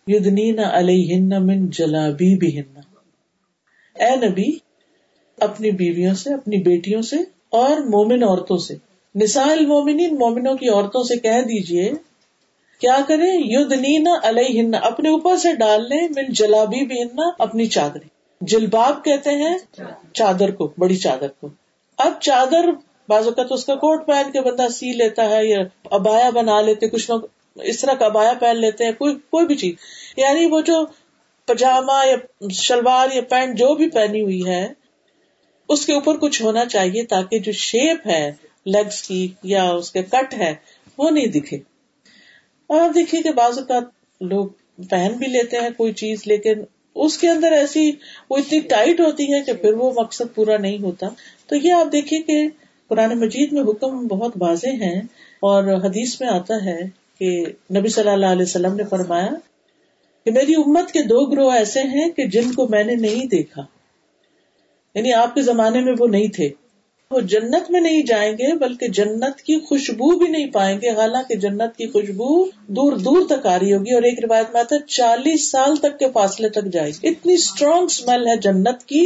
یدنین 0.07 0.59
علیہن 0.65 1.29
من 1.47 1.67
جلابی 1.71 2.37
بھی 2.37 2.59
اے 3.97 4.15
نبی، 4.17 4.51
اپنی 5.39 5.71
بیویوں 5.71 6.15
سے، 6.15 6.35
اپنی 6.35 6.63
بیٹیوں 6.63 7.03
سے 7.03 7.17
اور 7.49 7.77
مومن 7.77 8.23
عورتوں 8.23 8.57
سے۔ 8.57 8.75
نسائل 9.15 9.67
مومنین 9.67 10.15
مومنوں 10.15 10.55
کی 10.57 10.69
عورتوں 10.69 11.03
سے 11.03 11.17
کہہ 11.17 11.43
دیجیے، 11.43 11.91
کیا 12.81 12.99
کریں؟ 13.09 13.33
یدنین 13.45 14.09
علیہن، 14.23 14.75
اپنے 14.83 15.09
اوپر 15.09 15.37
سے 15.37 15.55
ڈال 15.55 15.89
لیں، 15.89 16.09
من 16.17 16.33
جلابی 16.33 16.85
بھی 16.87 17.03
اپنی 17.39 17.67
چادر 17.67 17.99
جلباب 18.41 19.05
کہتے 19.05 19.31
ہیں، 19.31 19.57
چادر 20.15 20.51
کو، 20.51 20.71
بڑی 20.79 20.97
چادر 20.97 21.29
کو۔ 21.41 21.49
اب 22.01 22.21
چادر 22.21 22.65
بعض 23.09 23.27
اوقات 23.27 23.47
اس 23.51 23.65
کا 23.65 23.75
کوٹ 23.75 24.07
پہن 24.07 24.33
کے 24.33 24.41
بندہ 24.41 24.69
سی 24.69 24.93
لیتا 24.93 25.31
ہے 25.31 25.47
یا 25.47 25.59
ابایا 25.91 26.31
بنا 26.31 26.61
لیتے، 26.61 26.89
کچھ 26.89 27.11
لوگ 27.11 27.21
اس 27.55 27.81
طرح 27.81 27.93
کا 27.93 28.07
ابایا 28.07 28.33
پہن 28.41 28.57
لیتے 28.57 28.85
ہیں، 28.85 28.93
کوئی 28.93 29.15
کوئی 29.15 29.47
بھی 29.47 29.55
چیز۔ 29.55 29.75
یعنی 30.17 30.47
وہ 30.47 30.61
جو 30.61 30.85
پجامہ 31.47 32.07
یا 32.07 32.17
شلوار 32.53 33.09
یا 33.15 33.23
پینٹ 33.23 33.59
جو 33.59 33.75
بھی 33.75 33.91
پہنی 33.91 34.23
ہوئی 34.23 34.47
ہے، 34.47 34.73
اس 35.69 35.87
کے 35.87 35.95
اوپر 35.95 36.17
کچھ 36.17 36.43
ہونا 36.43 36.65
چاہیے 36.65 37.05
تاکہ 37.05 37.39
جو 37.39 37.53
شیپ 37.53 38.07
ہے 38.07 38.33
لیگس 38.67 39.03
کی 39.03 39.29
یا 39.43 39.71
اس 39.71 39.93
کے 39.93 40.03
کٹ 40.03 40.35
ہے، 40.35 40.55
وہ 40.99 41.11
نہیں 41.11 41.27
دکھے۔ 41.27 41.59
اور 42.67 42.91
دیکھیے 42.91 43.23
کہ 43.23 43.33
بعض 43.33 43.59
اوقات 43.59 43.85
لوگ 44.21 44.49
پہن 44.91 45.13
بھی 45.17 45.27
لیتے 45.27 45.57
ہیں 45.57 45.71
کوئی 45.77 45.93
چیز، 45.93 46.23
لیکن 46.27 46.65
اس 46.95 47.19
کے 47.19 47.29
اندر 47.29 47.53
ایسی 47.53 47.93
وہ 48.31 48.37
اتنی 48.37 48.61
ٹائٹ 48.61 49.01
ہوتی 49.01 49.35
ہے 49.35 49.43
کہ 49.43 49.53
پھر 49.53 49.73
وہ 49.73 49.91
مقصد 49.97 50.35
پورا 50.35 50.57
نہیں 50.57 50.83
ہوتا۔ 50.83 51.09
تو 51.47 51.57
یہ 51.57 51.73
آپ 51.73 51.93
دیکھیے 51.93 52.23
کہ 52.23 52.49
قرآن 52.89 53.19
مجید 53.19 53.53
میں 53.53 53.63
حکم 53.63 54.07
بہت 54.07 54.33
واضح 54.41 54.67
ہیں 54.67 55.01
اور 55.41 55.65
حدیث 55.85 56.21
میں 56.21 56.29
آتا 56.29 56.65
ہے 56.65 56.79
کہ 57.19 57.45
نبی 57.77 57.89
صلی 57.89 58.11
اللہ 58.11 58.27
علیہ 58.27 58.43
وسلم 58.43 58.75
نے 58.75 58.85
فرمایا 58.85 59.29
کہ 60.25 60.31
میری 60.31 60.55
امت 60.55 60.93
کے 60.93 61.03
دو 61.03 61.31
گروہ 61.31 61.53
ایسے 61.53 61.83
ہیں 61.83 62.11
کہ 62.11 62.27
جن 62.27 62.53
کو 62.53 62.69
میں 62.69 62.85
نے 62.85 62.95
نہیں 62.95 63.27
دیکھا۔ 63.27 63.63
یعنی 64.95 65.13
آپ 65.13 65.35
کے 65.35 65.43
زمانے 65.43 65.81
میں 65.81 65.93
وہ 65.99 66.07
نہیں 66.07 66.29
تھے۔ 66.29 66.49
وہ 67.11 67.21
جنت 67.21 67.71
میں 67.71 67.81
نہیں 67.81 68.03
جائیں 68.03 68.33
گے، 68.33 68.53
بلکہ 68.55 68.89
جنت 68.89 69.41
کی 69.43 69.59
خوشبو 69.61 70.11
بھی 70.19 70.27
نہیں 70.27 70.51
پائیں 70.51 70.81
گے۔ 70.83 70.91
حالانکہ 70.91 71.35
جنت 71.35 71.77
کی 71.77 71.87
خوشبو 71.87 72.45
دور 72.69 72.93
دور 72.97 73.27
تک 73.29 73.47
آ 73.47 73.59
رہی 73.59 73.73
ہوگی 73.75 73.95
اور 73.95 74.03
ایک 74.03 74.25
روایت 74.25 74.53
میں 74.53 74.61
آتا 74.61 74.75
ہے، 74.75 74.81
چالیس 74.89 75.51
سال 75.51 75.75
تک 75.77 75.99
کے 75.99 76.11
فاصلے 76.13 76.49
تک 76.49 76.65
جائے 76.73 76.91
گی۔ 76.91 77.09
اتنی 77.09 77.35
اسٹرانگ 77.35 77.85
اسمیل 77.85 78.27
ہے 78.27 78.37
جنت 78.37 78.85
کی 78.85 79.03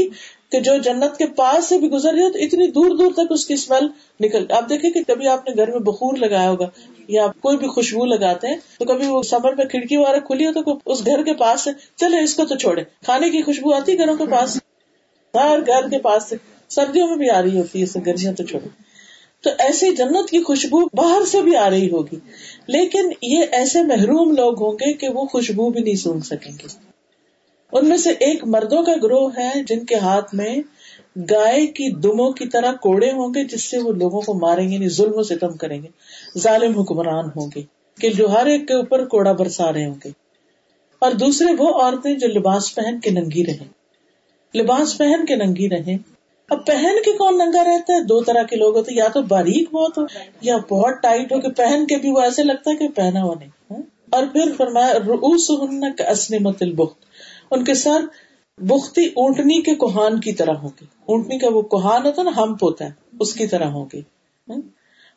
کہ 0.51 0.61
جو 0.61 0.77
جنت 0.85 1.17
کے 1.19 1.27
پاس 1.37 1.69
سے 1.69 1.79
بھی 1.79 1.91
گزر 1.91 2.17
جائے 2.17 2.31
تو 2.33 2.39
اتنی 2.39 2.67
دور 2.71 2.97
دور 2.97 3.12
تک 3.12 3.33
اس 3.33 3.47
کی 3.47 3.55
اسمیل 3.55 3.87
نکل۔ 4.21 4.45
آپ 4.51 4.69
دیکھیں 4.69 4.91
کہ 4.91 5.03
کبھی 5.06 5.29
آپ 5.29 5.49
نے 5.49 5.56
گھر 5.56 5.71
میں 5.71 5.81
بخور 5.83 6.17
لگایا 6.17 6.51
ہوگا 6.51 6.69
یا 7.09 7.25
آپ 7.25 7.41
کوئی 7.41 7.56
بھی 7.56 7.69
خوشبو 7.69 8.05
لگاتے 8.05 8.49
ہیں، 8.49 8.56
تو 8.79 8.85
کبھی 8.85 9.06
وہ 9.06 9.23
سمر 9.23 9.55
میں 9.55 9.65
کھڑکی 9.65 9.97
وغیرہ 9.97 10.21
کھلی 10.21 10.47
ہو 10.47 10.53
تو 10.53 10.79
اس 10.87 11.06
گھر 11.06 11.23
کے 11.23 11.35
پاس 11.35 11.61
سے، 11.61 11.71
چلے 11.97 12.23
اس 12.23 12.35
کو 12.35 12.45
تو 12.45 12.55
چھوڑے 12.55 12.85
کھانے 13.05 13.31
کی 13.31 13.43
خوشبو 13.43 13.75
آتی 13.75 13.99
گھروں 13.99 14.17
کے 14.17 14.27
پاس 14.31 14.59
ہر 15.35 15.59
گھر 15.67 15.89
کے 15.89 15.99
پاس 15.99 16.29
سے۔ 16.29 16.37
سردیوں 16.69 17.08
میں 17.08 17.16
بھی 17.16 17.31
آ 17.31 17.43
رہی 17.43 17.58
ہوتی 17.58 17.82
ہے 17.82 18.00
گرمیاں 18.06 18.32
تو 18.32 18.44
چھوڑے 18.44 18.69
تو 19.40 19.50
ایسی 19.58 19.94
جنت 19.94 20.31
کی 20.31 20.43
خوشبو 20.43 20.81
باہر 20.81 21.24
سے 21.27 21.43
بھی 21.43 21.56
آ 21.56 21.70
رہی 21.70 21.91
ہوگی۔ 21.91 22.19
لیکن 22.67 23.10
یہ 23.22 23.44
ایسے 23.53 23.82
محروم 23.82 24.31
لوگ 24.31 24.62
ہوں 24.62 24.72
گے 24.72 24.93
کہ 24.93 25.08
وہ 25.08 25.24
خوشبو 25.24 25.70
بھی 25.70 25.81
نہیں 25.81 25.94
سون 25.94 26.20
سکیں 26.20 26.53
گے۔ 26.53 26.67
ان 27.72 27.89
میں 27.89 27.96
سے 27.96 28.10
ایک 28.10 28.44
مردوں 28.44 28.84
کا 28.84 28.93
گروہ 29.03 29.31
ہے 29.36 29.62
جن 29.69 29.84
کے 29.84 29.94
ہاتھ 29.94 30.34
میں 30.34 30.56
گائے 31.31 31.67
کی 31.67 31.94
دموں 31.94 32.32
کی 32.32 32.48
طرح 32.48 32.72
کوڑے 32.72 33.10
ہوں 33.12 33.34
گے، 33.34 33.44
جس 33.44 33.70
سے 33.70 33.79
وہ 33.79 33.93
لوگوں 33.93 34.20
کو 34.20 34.34
ماریں 34.34 34.69
گے 34.69 34.74
یعنی 34.74 34.89
ظلم 34.89 35.12
و 35.15 35.22
ستم 35.22 35.56
کریں 35.56 35.82
گے۔ 35.82 35.89
ظالم 36.39 36.79
حکمران 36.79 37.24
ہوں 37.24 37.50
گے 37.56 37.62
کہ 38.00 38.10
جو 38.10 38.32
ہر 38.32 38.46
ایک 38.46 38.69
کے 38.69 38.74
اوپر 38.74 39.05
کوڑا 39.05 39.32
برسا 39.32 39.72
رہے 39.72 39.86
ہوں 39.86 39.94
گے۔ 40.05 40.10
اور 40.98 41.12
دوسرے 41.12 41.55
وہ 41.58 41.69
عورتیں 41.69 42.15
جو 42.15 42.29
لباس 42.29 42.74
پہن 42.74 43.00
کے 43.00 43.10
ننگی 43.10 43.46
رہیں۔ 43.46 43.69
لباس 44.56 44.98
پہن 44.98 45.27
کے 45.27 45.36
ننگی 45.36 45.69
رہیں۔ 45.69 46.14
اب 46.51 46.67
پہن 46.67 46.96
کے 47.05 47.13
کون 47.13 47.39
ننگا 47.39 47.65
رہتا 47.65 47.94
ہے؟ 47.94 48.03
دو 48.03 48.20
طرح 48.20 48.43
کے 48.43 48.56
لوگ 48.56 48.77
ہوتے 48.77 48.94
یا 48.94 49.08
تو 49.08 49.22
باریک 49.22 49.72
بہت 49.72 49.98
ہو، 49.98 50.03
یا 50.41 50.56
بہت 50.70 51.03
ٹائٹ 51.03 51.32
ہو 51.32 51.41
کہ 51.41 51.48
پہن 51.48 51.86
کے 51.86 51.96
بھی 51.96 52.10
وہ 52.10 52.20
ایسے 52.20 52.43
لگتا 52.43 52.70
ہے 52.70 52.77
کہ 52.77 52.89
پہنا 52.89 53.22
ہوا 53.22 53.34
نہیں 53.39 53.48
ہاں؟ 53.70 53.82
اور 54.10 54.24
پھر 54.32 54.53
فرمایا 54.56 54.93
روس 55.06 55.51
اسن 55.98 56.43
مت 56.43 56.63
البخت 56.63 57.05
ان 57.51 57.65
کے 57.65 57.74
سر 57.74 58.01
بختی 58.58 59.05
اونٹنی 59.05 59.63
کے 59.63 59.74
کوہان 59.74 60.20
کی 60.20 60.32
طرح 60.32 60.53
ہوں 60.53 60.69
گے۔ 60.81 60.84
اونٹنی 61.06 61.39
کا 61.39 61.48
وہ 61.48 61.63
کوہان 61.63 62.06
ہوتا 62.06 62.22
ہے 62.22 62.31
نا، 62.31 62.43
ہمپ 62.43 62.65
ہوتا 62.65 62.84
ہے، 62.84 62.91
اس 63.20 63.34
کی 63.34 63.46
طرح 63.46 63.65
ہوں 63.65 63.86
گے 63.93 64.01
ہاں؟ 64.48 64.60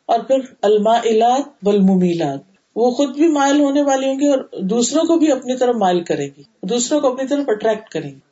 اور 0.06 0.20
پھر 0.20 0.36
الما 0.62 1.36
بلمومیلات 1.62 2.40
وہ 2.76 2.90
خود 2.90 3.16
بھی 3.16 3.28
مائل 3.28 3.60
ہونے 3.60 3.82
والی 3.82 4.06
ہوں 4.06 4.20
گی 4.20 4.26
اور 4.26 4.60
دوسروں 4.60 5.04
کو 5.04 5.16
بھی 5.16 5.32
اپنی 5.32 5.56
طرف 5.56 5.74
مائل 5.74 6.04
کرے 6.04 6.26
گی، 6.26 6.42
دوسروں 6.62 7.00
کو 7.00 7.12
اپنی 7.12 7.28
طرف 7.28 7.44
اٹریکٹ 7.48 7.88
کرے 7.88 8.08
گی۔ 8.08 8.27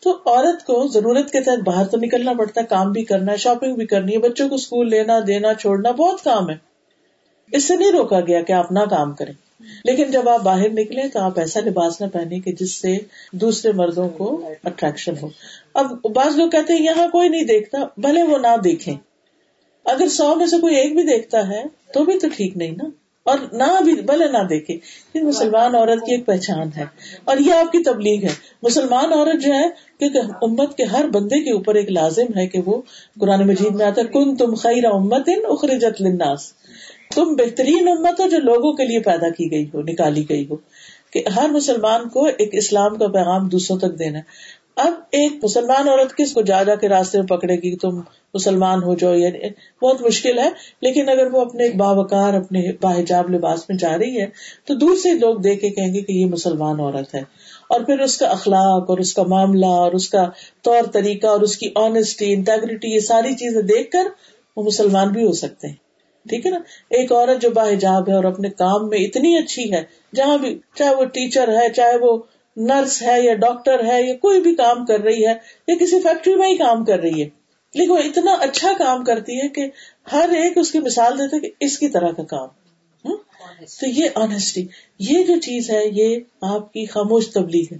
تو 0.00 0.18
عورت 0.26 0.66
کو 0.66 0.88
ضرورت 0.88 1.30
کے 1.30 1.40
تحت 1.40 1.58
باہر 1.64 1.86
تو 1.86 1.96
نکلنا 1.96 2.32
پڑتا 2.32 2.60
ہے، 2.60 2.66
کام 2.66 2.92
بھی 2.92 3.04
کرنا 3.04 3.32
ہے 3.32 3.36
شاپنگ 3.36 3.74
بھی 3.74 3.86
کرنی 3.86 4.12
ہے، 4.12 4.18
بچوں 4.18 4.48
کو 4.48 4.54
اسکول 4.54 4.90
لینا، 4.90 5.18
دینا، 5.26 5.54
چھوڑنا، 5.54 5.90
بہت 5.90 6.24
کام 6.24 6.50
ہے۔ 6.50 6.56
اس 7.52 7.64
سے 7.64 7.76
نہیں 7.76 7.92
روکا 7.92 8.20
گیا 8.20 8.42
کہ 8.42 8.52
آپ 8.52 8.72
نہ 8.72 8.80
کام 8.90 9.14
کریں۔ 9.14 9.32
لیکن 9.84 10.10
جب 10.10 10.28
آپ 10.28 10.40
باہر 10.40 10.68
نکلے 10.68 11.08
تو 11.08 11.20
آپ 11.20 11.38
ایسا 11.38 11.60
لباس 11.60 12.00
نہ 12.00 12.06
پہنے 12.06 12.40
کہ 12.40 12.52
جس 12.52 12.80
سے 12.80 12.98
دوسرے 13.32 13.72
مردوں 13.72 14.08
کو 14.08 14.50
اٹریکشن 14.64 15.12
ہو۔ 15.22 15.28
اب 15.74 15.86
بعض 16.14 16.36
لوگ 16.36 16.50
کہتے 16.50 16.72
ہیں، 16.72 16.82
یہاں 16.82 17.08
کوئی 17.08 17.28
نہیں 17.28 17.44
دیکھتا، 17.44 17.78
بھلے 17.96 18.22
وہ 18.22 18.38
نہ 18.38 18.56
دیکھیں۔ 18.64 18.94
اگر 19.84 20.08
سو 20.08 20.34
میں 20.34 20.46
سے 20.46 20.56
کوئی 20.60 20.76
ایک 20.76 20.94
بھی 20.94 21.02
دیکھتا 21.02 21.48
ہے 21.48 21.64
تو 21.94 22.04
بھی 22.04 22.18
تو 22.18 22.28
ٹھیک 22.36 22.56
نہیں 22.56 22.70
نا۔ 22.70 22.84
اور 23.26 23.38
نہ 23.52 23.82
بھی 23.84 23.92
بھلے 23.94 24.28
نہ 24.28 24.38
دیکھے، 24.38 24.78
یہ 25.14 25.20
مسلمان 25.20 25.74
عورت 25.74 26.06
کی 26.06 26.14
ایک 26.14 26.26
پہچان 26.26 26.68
ہے 26.76 26.84
اور 27.24 27.36
یہ 27.38 27.52
آپ 27.54 27.72
کی 27.72 27.82
تبلیغ 27.82 28.22
ہے۔ 28.22 28.34
مسلمان 28.62 29.12
عورت 29.12 29.42
جو 29.42 29.52
ہے، 29.52 29.68
کیونکہ 29.98 30.18
امت 30.42 30.76
کے 30.76 30.84
ہر 30.84 31.08
بندے 31.08 31.44
کے 31.44 31.52
اوپر 31.52 31.74
ایک 31.74 31.90
لازم 31.90 32.38
ہے 32.38 32.46
کہ 32.46 32.60
وہ 32.66 32.82
قرآن 33.20 33.46
مجید 33.46 33.74
میں 33.74 33.86
آتا 33.86 34.00
ہے 34.00 34.06
کن 34.06 34.36
تم 34.36 34.54
خیر 34.54 34.84
امت 34.84 35.28
ان 35.28 35.40
اخرجت 35.48 36.02
للناس۔ 36.02 36.52
تم 37.14 37.34
بہترین 37.34 37.88
امت 37.88 38.20
ہو 38.20 38.28
جو 38.28 38.38
لوگوں 38.38 38.72
کے 38.72 38.84
لیے 38.84 39.00
پیدا 39.00 39.28
کی 39.28 39.50
گئی 39.50 39.64
ہو، 39.74 39.82
نکالی 39.82 40.24
گئی 40.28 40.46
ہو۔ 40.50 40.56
کہ 41.10 41.22
ہر 41.36 41.48
مسلمان 41.48 42.08
کو 42.08 42.24
ایک 42.24 42.48
اسلام 42.52 42.94
کا 42.94 43.06
پیغام 43.08 43.48
دوسروں 43.48 43.78
تک 43.78 43.98
دینا 43.98 44.18
اب 44.76 44.92
ایک 45.10 45.32
مسلمان 45.44 45.88
عورت 45.88 46.16
کس 46.16 46.32
کو 46.32 46.42
جا 46.42 46.62
جا 46.62 46.74
کے 46.74 46.88
راستے 46.88 47.18
میں 47.18 47.26
پکڑے 47.26 47.56
گی؟ 47.56 47.76
تم 47.76 48.00
مسلمان 48.36 48.82
ہو 48.82 48.94
جاؤ 48.94 49.14
یعنی 49.14 49.38
بہت 49.82 50.02
مشکل 50.02 50.38
ہے، 50.38 50.48
لیکن 50.80 51.08
اگر 51.08 51.26
وہ 51.26 51.40
اپنے 51.40 51.68
باوکار 51.76 52.34
اپنے 52.34 52.62
باحجاب 52.82 53.30
لباس 53.30 53.68
میں 53.68 53.76
جا 53.78 53.96
رہی 53.98 54.20
ہے، 54.20 54.26
تو 54.64 54.74
دور 54.74 54.96
سے 54.96 55.14
لوگ 55.14 55.36
دیکھ 55.36 55.60
کے 55.60 55.70
کہیں 55.70 55.94
گے 55.94 56.00
کہ 56.00 56.12
یہ 56.12 56.26
مسلمان 56.26 56.80
عورت 56.80 57.14
ہے۔ 57.14 57.22
اور 57.70 57.80
پھر 57.80 58.00
اس 58.00 58.16
کا 58.18 58.26
اخلاق 58.28 58.90
اور 58.90 58.98
اس 58.98 59.14
کا 59.14 59.22
معاملہ 59.22 59.72
اور 59.76 59.92
اس 59.92 60.08
کا 60.08 60.24
طور 60.62 60.82
طریقہ 60.92 61.26
اور 61.26 61.40
اس 61.40 61.56
کی 61.56 61.70
آنےسٹی 61.74 62.32
انٹیگریٹی 62.32 62.88
یہ 62.88 63.00
ساری 63.00 63.34
چیزیں 63.34 63.62
دیکھ 63.62 63.90
کر 63.90 64.08
وہ 64.56 64.62
مسلمان 64.62 65.08
بھی 65.08 65.26
ہو 65.26 65.32
سکتے 65.32 65.68
ہیں۔ 65.68 65.74
ٹھیک 66.28 66.46
ہے 66.46 66.50
نا؟ 66.50 66.58
ایک 66.90 67.12
عورت 67.12 67.42
جو 67.42 67.50
باحجاب 67.50 68.08
ہے 68.08 68.14
اور 68.14 68.24
اپنے 68.24 68.48
کام 68.50 68.88
میں 68.88 68.98
اتنی 68.98 69.36
اچھی 69.36 69.72
ہے، 69.72 69.82
جہاں 70.14 70.38
بھی 70.38 70.58
چاہے 70.74 70.94
وہ 70.94 71.04
ٹیچر 71.04 71.48
ہے، 71.48 71.68
چاہے 71.76 71.96
وہ 71.96 72.22
نرس 72.56 73.02
ہے 73.02 73.20
یا 73.20 73.34
ڈاکٹر 73.34 73.84
ہے 73.86 74.02
یا 74.02 74.14
کوئی 74.14 74.40
بھی 74.40 74.54
کام 74.54 74.84
کر 74.86 75.00
رہی 75.00 75.26
ہے 75.26 75.34
یا 75.68 75.74
کسی 75.80 76.00
فیکٹری 76.00 76.34
میں 76.34 76.48
ہی 76.48 76.56
کام 76.56 76.84
کر 76.84 76.98
رہی 77.00 77.22
ہے۔ 77.22 77.28
لیکن 77.74 77.90
وہ 77.90 77.98
اتنا 77.98 78.32
اچھا 78.32 78.72
کام 78.78 79.04
کرتی 79.04 79.36
ہے 79.36 79.48
کہ 79.48 79.66
ہر 80.12 80.28
ایک 80.28 80.58
اس 80.58 80.72
کی 80.72 80.78
مثال 80.78 81.18
دیتے 81.18 81.40
کہ 81.40 81.50
اس 81.60 81.78
کی 81.78 81.88
طرح 81.88 82.10
کا 82.10 82.24
کام 82.24 82.48
تو 83.80 83.86
یہ 83.86 84.08
آنےسٹی 84.14 84.66
یہ 84.98 85.24
جو 85.24 85.40
چیز 85.40 85.70
ہے 85.70 85.82
یہ 85.92 86.16
آپ 86.40 86.72
کی 86.72 86.86
خاموش 86.86 87.28
تبلیغ 87.28 87.64
ہے 87.72 87.78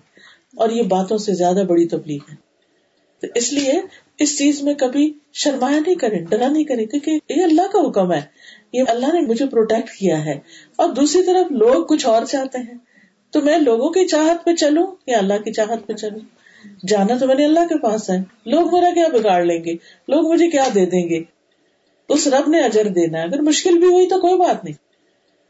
اور 0.57 0.71
یہ 0.71 0.83
باتوں 0.83 1.19
سے 1.19 1.35
زیادہ 1.35 1.63
بڑی 1.69 1.89
تبلیغ 1.89 2.19
ہے۔ 2.31 2.35
تو 3.21 3.27
اس 3.35 3.53
لیے 3.53 3.73
اس 4.19 4.39
چیز 4.39 4.63
میں 4.63 4.75
کبھی 4.75 5.13
شرمایا 5.33 5.79
نہیں 5.79 5.95
کرے 5.95 6.19
ڈرا 6.19 6.49
نہیں 6.49 6.65
کرے 6.65 6.87
کیونکہ 6.87 7.19
یہ 7.29 7.43
اللہ 7.43 7.73
کا 7.73 7.89
حکم 7.89 8.13
ہے۔ 8.13 8.21
یہ 8.73 8.83
اللہ 8.89 9.07
نے 9.07 9.21
مجھے 9.21 9.47
پروٹیکٹ 9.47 9.91
کیا 9.91 10.25
ہے۔ 10.25 10.41
اور 10.77 10.89
دوسری 10.89 11.23
طرف 11.23 11.53
لوگ 11.53 11.85
کچھ 11.85 12.07
اور 12.07 12.25
چاہتے 12.25 12.59
ہیں۔ 12.59 12.79
تو 13.31 13.41
میں 13.41 13.59
لوگوں 13.59 13.91
کی 13.91 14.07
چاہت 14.07 14.45
پہ 14.45 14.55
چلوں 14.55 14.87
یا 15.07 15.19
اللہ 15.19 15.35
کی 15.35 15.53
چاہت 15.53 15.87
پہ 15.87 15.93
چلوں؟ 15.93 16.36
جانا 16.89 17.19
تو 17.19 17.27
میں 17.27 17.35
نے 17.35 17.45
اللہ 17.45 17.61
کے 17.61 17.79
پاس 17.79 18.11
ہے۔ 18.11 18.17
لوگ 18.47 18.73
میرا 18.73 18.95
کیا 18.95 19.09
بگاڑ 19.09 19.43
لیں 19.43 19.65
گے؟ 19.65 19.73
لوگ 20.09 20.33
مجھے 20.33 20.51
کیا 20.51 20.65
دے 20.75 20.87
دیں 20.87 21.09
گے؟ 21.09 21.23
اس 22.09 22.27
رب 22.27 22.49
نے 22.49 22.65
اجر 22.65 22.85
دینا 22.85 23.19
ہے۔ 23.19 23.25
اگر 23.25 23.41
مشکل 23.41 23.79
بھی 23.79 23.87
ہوئی 23.87 24.07
تو 24.07 24.21
کوئی 24.21 24.35
بات 24.35 24.65
نہیں۔ 24.65 24.75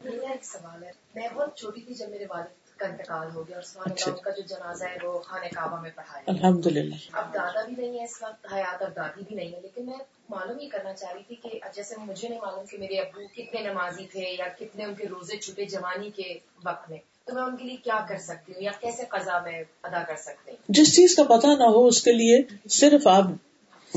میرا 0.03 0.31
ایک 0.31 0.45
سوال 0.45 0.83
ہے۔ 0.83 0.91
میں 1.15 1.27
بہت 1.35 1.57
چھوٹی 1.57 1.81
تھی 1.81 1.93
جب 1.93 2.09
میرے 2.09 2.25
والد 2.29 2.77
کا 2.77 2.85
انتقال 2.85 3.27
ہو 3.35 3.47
گیا 3.47 3.57
اور 3.75 3.91
اچھا۔ 3.91 4.11
کا 4.11 4.29
جو 4.29 4.41
جنازہ 4.41 4.85
ہے 4.85 5.07
وہ 5.07 5.19
خانہ 5.19 5.45
کعبہ 5.55 5.81
میں 5.81 5.89
پڑھایا۔ 5.95 6.23
الحمد 6.27 6.65
للہ 6.65 6.95
اب 7.11 7.33
دادا 7.33 7.61
بھی 7.65 7.87
نہیں 7.87 7.99
ہے 7.99 8.03
اس 8.03 8.23
وقت 8.23 8.53
حیات 8.53 8.81
اور 8.81 8.91
دادی 8.91 9.21
بھی 9.27 9.35
نہیں 9.35 9.51
ہے 9.51 9.59
لیکن 9.61 9.85
میں 9.85 9.97
معلوم 10.29 10.59
یہ 10.59 10.67
کرنا 10.71 10.93
چاہ 10.93 11.11
رہی 11.13 11.23
تھی 11.27 11.35
کہ 11.35 11.59
جیسے 11.75 11.95
مجھے 11.97 12.27
نہیں 12.27 12.39
معلوم 12.39 12.65
کہ 12.65 12.77
میرے 12.77 12.99
ابو 12.99 13.27
کتنے 13.27 13.61
نمازی 13.61 14.05
تھے 14.05 14.35
یا 14.39 14.47
کتنے 14.47 14.85
ان 14.85 14.95
کے 14.95 15.07
روزے 15.07 15.37
چھٹے 15.37 15.65
جوانی 15.65 16.09
کے 16.09 16.33
وقت 16.65 16.89
میں۔ 16.89 16.97
تو 17.27 17.35
میں 17.35 17.43
ان 17.43 17.57
کے 17.57 17.63
لیے 17.63 17.75
کیا 17.83 18.05
کر 18.09 18.17
سکتی 18.17 18.53
ہوں 18.53 18.61
یا 18.61 18.71
کیسے 18.81 19.03
قضا 19.09 19.39
میں 19.39 19.63
ادا 19.83 20.03
کر 20.03 20.15
سکتی 20.15 20.51
ہوں؟ 20.51 20.57
جس 20.69 20.95
چیز 20.95 21.15
کا 21.15 21.23
پتا 21.23 21.47
نہ 21.47 21.63
ہو 21.63 21.87
اس 21.87 22.03
کے 22.03 22.11
لیے 22.11 22.41
صرف 22.69 23.07
آپ 23.07 23.23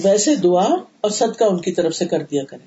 ویسے 0.05 0.35
دعا 0.35 0.67
اور 1.01 1.11
صدقہ 1.11 1.45
ان 1.45 1.61
کی 1.61 1.73
طرف 1.73 1.95
سے 1.95 2.05
کر 2.05 2.23
دیا 2.23 2.45
کریں۔ 2.45 2.67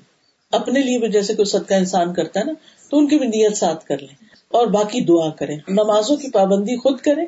اپنے 0.52 0.80
لیے 0.80 0.98
بھی 0.98 1.08
جیسے 1.08 1.34
کوئی 1.34 1.46
صدقہ 1.46 1.74
انسان 1.74 2.14
کرتا 2.14 2.40
ہے 2.40 2.44
نا، 2.44 2.52
تو 2.90 2.98
ان 2.98 3.08
کی 3.08 3.18
بھی 3.18 3.26
نیت 3.26 3.56
ساتھ 3.56 3.84
کر 3.84 3.98
لیں۔ 3.98 4.24
اور 4.48 4.66
باقی 4.66 5.00
دعا 5.00 5.30
کریں۔ 5.30 5.58
نمازوں 5.68 6.16
کی 6.16 6.30
پابندی 6.30 6.76
خود 6.76 7.00
کریں۔ 7.00 7.24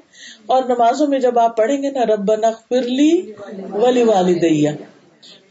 اور 0.47 0.63
نمازوں 0.63 1.07
میں 1.07 1.19
جب 1.19 1.39
آپ 1.39 1.57
پڑھیں 1.57 1.83
گے 1.83 1.91
نا 1.91 2.01
رب 2.01 2.33
فرلی 2.69 3.33
ولی 3.73 4.03
والدیا 4.03 4.73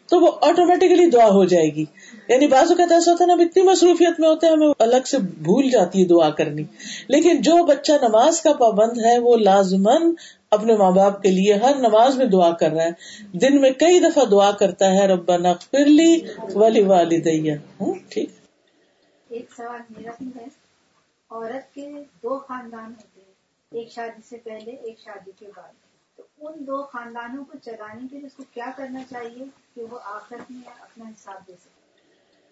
تو 0.10 0.20
وہ 0.20 0.32
آٹومیٹکلی 0.42 1.10
دعا 1.10 1.28
ہو 1.28 1.46
جائے 1.46 1.76
گی۔ 1.76 1.86
یعنی 2.28 2.48
بازو 2.48 2.76
کا 2.76 2.84
ایسا 2.84 3.12
ہوتا 3.12 3.24
ہے 3.24 3.36
نا 3.36 3.44
اتنی 3.44 3.64
مصروفیت 3.64 4.20
میں 4.20 4.30
ہوتے 4.30 4.48
ہیں، 4.48 4.54
ہمیں 4.54 4.74
الگ 4.80 5.06
سے 5.06 5.18
بھول 5.18 5.70
جاتی 5.70 6.02
ہے 6.02 6.08
دعا 6.08 6.30
کرنی۔ 6.30 6.64
لیکن 7.08 7.42
جو 7.42 7.66
بچہ 7.66 7.92
نماز 8.02 8.42
کا 8.42 8.54
پابند 8.54 9.06
ہے، 9.06 9.20
وہ 9.20 9.38
لازمن 9.38 10.14
اپنے 10.52 10.76
ماں 10.76 10.92
باپ 10.92 11.22
کے 11.22 11.32
لیے 11.32 11.54
ہر 11.54 11.76
نماز 11.76 12.18
میں 12.18 12.26
دعا 12.26 12.52
کر 12.52 12.72
رہا 12.72 12.84
ہے۔ 12.84 12.90
دن 13.38 13.62
میں 13.62 13.72
کئی 13.72 14.00
دفعہ 14.00 14.26
دعا 14.26 14.52
کرتا 14.52 14.92
ہے 14.92 15.08
رب 15.08 15.32
فرلی 15.72 16.22
ولی 16.54 16.84
والدیا 16.84 17.56
ٹھیک۔ 18.10 18.30
ایک 19.30 19.46
سوال 19.58 19.82
میرا 19.98 20.12
بھی 20.20 20.28
ہے۔ 20.36 20.46
عورت 21.30 21.76
کے 21.76 21.90
دو 22.24 22.40
خاندان 22.40 22.86
ہوتے 22.86 23.22
ہیں، 23.22 23.34
ایک 23.72 23.92
شادی 23.92 24.22
سے 24.30 24.38
پہلے، 24.38 24.72
ایک 24.72 25.00
شادی 25.00 25.32
کے 25.40 25.46
بعد۔ 25.56 25.85
ان 26.42 26.68
دو 26.68 26.84
خاندانوں 26.84 27.44
کو 27.46 27.58
چلانے 27.66 28.08
کے 28.12 28.18
لیے 28.18 28.26
اس 28.26 28.34
کو 28.34 28.44
کیا 28.54 28.72
کرنا 28.78 29.00
چاہیے 29.10 29.46
کہ 29.76 29.82
وہ 29.82 30.00
آخر 30.06 30.36
میں 30.50 30.62
اپنا 30.80 31.06
حساب 31.06 31.48
دے 31.48 31.54
سکے 31.54 31.76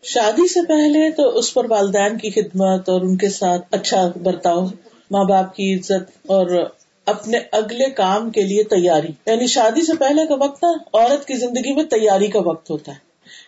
شادی 0.04 0.48
سے 0.48 0.60
پہلے 0.68 1.12
تو 1.12 1.38
اس 1.38 1.54
پر 1.54 1.66
والدین 1.70 2.18
کی 2.18 2.30
خدمت 2.30 2.90
اور 2.90 3.02
ان 3.02 3.18
کے 3.18 3.30
ساتھ 3.30 3.62
اچھا 3.72 4.08
برتاؤ، 4.24 4.66
ماں 5.12 5.24
باپ 5.24 5.56
کی 5.56 5.76
عزت 5.76 6.10
اور 6.28 6.72
اپنے 7.06 7.38
اگلے 7.52 7.90
کام 7.90 8.30
کے 8.30 8.42
لیے 8.42 8.64
تیاری۔ 8.64 9.08
یعنی 9.26 9.48
شادی 9.48 9.86
سے 9.86 9.92
پہلے 10.00 10.28
کا 10.28 10.34
وقت 10.34 10.64
نا، 10.64 10.72
عورت 10.94 11.28
کی 11.28 11.34
زندگی 11.34 11.74
میں 11.74 11.84
تیاری 11.84 12.28
کا 12.28 12.40
وقت 12.40 12.70
ہوتا 12.70 12.92
ہے۔ 12.92 12.98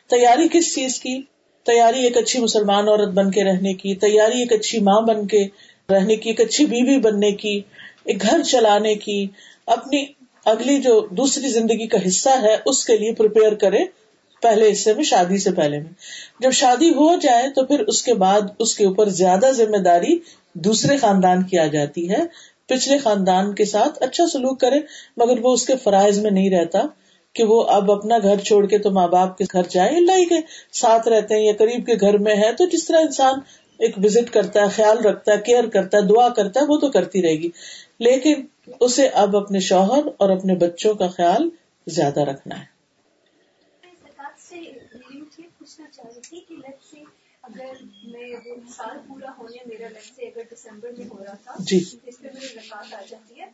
تیاری 0.10 0.48
کس 0.51 0.75
چیز 0.75 1.00
کی؟ 1.00 1.22
تیاری 1.65 2.04
ایک 2.04 2.18
اچھی 2.18 2.39
مسلمان 2.39 2.88
عورت 2.88 3.10
بن 3.10 3.32
کے 3.32 3.44
رہنے 3.44 3.74
کی، 3.74 3.96
تیاری 3.96 4.39
ایک 4.39 4.54
اچھی 4.54 4.80
ماں 4.80 5.01
بن 5.01 5.27
کے 5.27 5.48
رہنے 5.89 6.15
کی، 6.15 6.30
ایک 6.30 6.42
اچھی 6.42 6.65
بیوی 6.65 7.00
بننے 7.00 7.32
کی، 7.32 7.62
ایک 8.04 8.22
گھر 8.22 8.44
چلانے 8.44 8.96
کی، 8.96 9.27
اپنی 9.65 10.06
اگلی 10.46 10.82
جو 10.82 11.08
دوسری 11.12 11.48
زندگی 11.48 11.88
کا 11.88 11.98
حصہ 12.08 12.30
ہے، 12.42 12.56
اس 12.66 12.86
کے 12.86 12.98
لیے 12.98 13.14
پریپیئر 13.14 13.54
کرے 13.54 13.78
پہلے 14.42 14.72
حصے 14.72 14.94
میں، 14.94 15.04
شادی 15.04 15.38
سے 15.38 15.52
پہلے 15.52 15.78
میں۔ 15.78 15.92
جب 16.40 16.52
شادی 16.52 16.90
ہو 16.90 17.16
جائے 17.16 17.50
تو 17.50 17.66
پھر 17.66 17.80
اس 17.80 18.04
کے 18.04 18.14
بعد 18.14 18.42
اس 18.60 18.75
کے 18.75 18.86
اوپر 18.86 19.10
زیادہ 19.10 19.52
ذمہ 19.52 19.78
داری 19.78 20.20
دوسرے 20.54 20.98
خاندان 20.98 21.44
کی 21.44 21.60
آ 21.60 21.66
جاتی 21.66 22.10
ہے۔ 22.10 22.22
پچھلے 22.66 22.98
خاندان 22.98 23.56
کے 23.56 23.66
ساتھ 23.66 24.04
اچھا 24.04 24.24
سلوک 24.28 24.60
کرے 24.60 24.80
مگر 25.18 25.40
وہ 25.42 25.54
اس 25.54 25.66
کے 25.66 25.74
فرائض 25.84 26.20
میں 26.20 26.32
نہیں 26.32 26.50
رہتا 26.50 26.80
کہ 27.34 27.44
وہ 27.44 27.64
اب 27.64 27.92
اپنا 27.92 28.18
گھر 28.18 28.38
چھوڑ 28.38 28.66
کے 28.66 28.78
تو 28.78 28.92
ماں 28.92 29.08
باپ 29.08 29.38
کے 29.38 29.44
گھر 29.52 29.62
جائے 29.70 29.96
اللہ 29.96 30.12
ہی 30.12 30.25
کے 30.25 30.36
ساتھ 30.74 31.08
رہتے 31.08 31.36
ہیں 31.36 31.46
یا 31.46 31.54
قریب 31.58 31.86
کے 31.86 31.94
گھر 32.02 32.18
میں 32.18 32.36
ہے۔ 32.36 32.52
تو 32.54 32.66
جس 32.66 32.86
طرح 32.86 32.98
انسان 32.98 33.40
ایک 33.77 33.98
وزٹ 33.98 34.34
کرتا 34.34 34.62
ہے، 34.62 34.70
خیال 34.70 34.98
رکھتا 35.05 35.32
ہے، 35.32 35.38
کیئر 35.38 35.70
کرتا 35.70 35.98
ہے، 35.98 36.01
دعا 36.01 36.29
کرتا 36.29 36.60
ہے، 36.60 36.65
وہ 36.65 36.77
تو 36.77 36.91
کرتی 36.91 37.22
رہے 37.22 37.36
گی۔ 37.36 37.50
لیکن 38.00 38.46
اسے 38.79 39.08
اب 39.08 39.38
اپنے 39.38 39.60
شوہر 39.60 40.08
اور 40.17 40.29
اپنے 40.29 40.55
بچوں 40.55 40.94
کا 40.94 41.08
خیال 41.08 41.50
زیادہ 41.88 42.20
رکھنا 42.20 42.60
ہے۔ 42.60 42.75
اگر 47.44 47.74
میں 48.03 48.36
وہ 48.46 48.55
سال 48.75 48.98
پورا 49.08 49.32
ہونے 49.38 49.58
میرا 49.65 49.88
سے 50.15 50.25
اگر 50.25 50.41
دسمبر 50.51 50.89
میں 50.98 51.05
ہو 51.05 51.24
رہا 51.25 51.34
تھا 51.34 51.55
جی۔ 51.60 51.84
اس 52.03 52.20
پہ 52.20 52.27
میری 52.34 52.48
زکات 52.48 52.94
آ 52.94 53.01
جاتی 53.10 53.41
ہے 53.41 53.46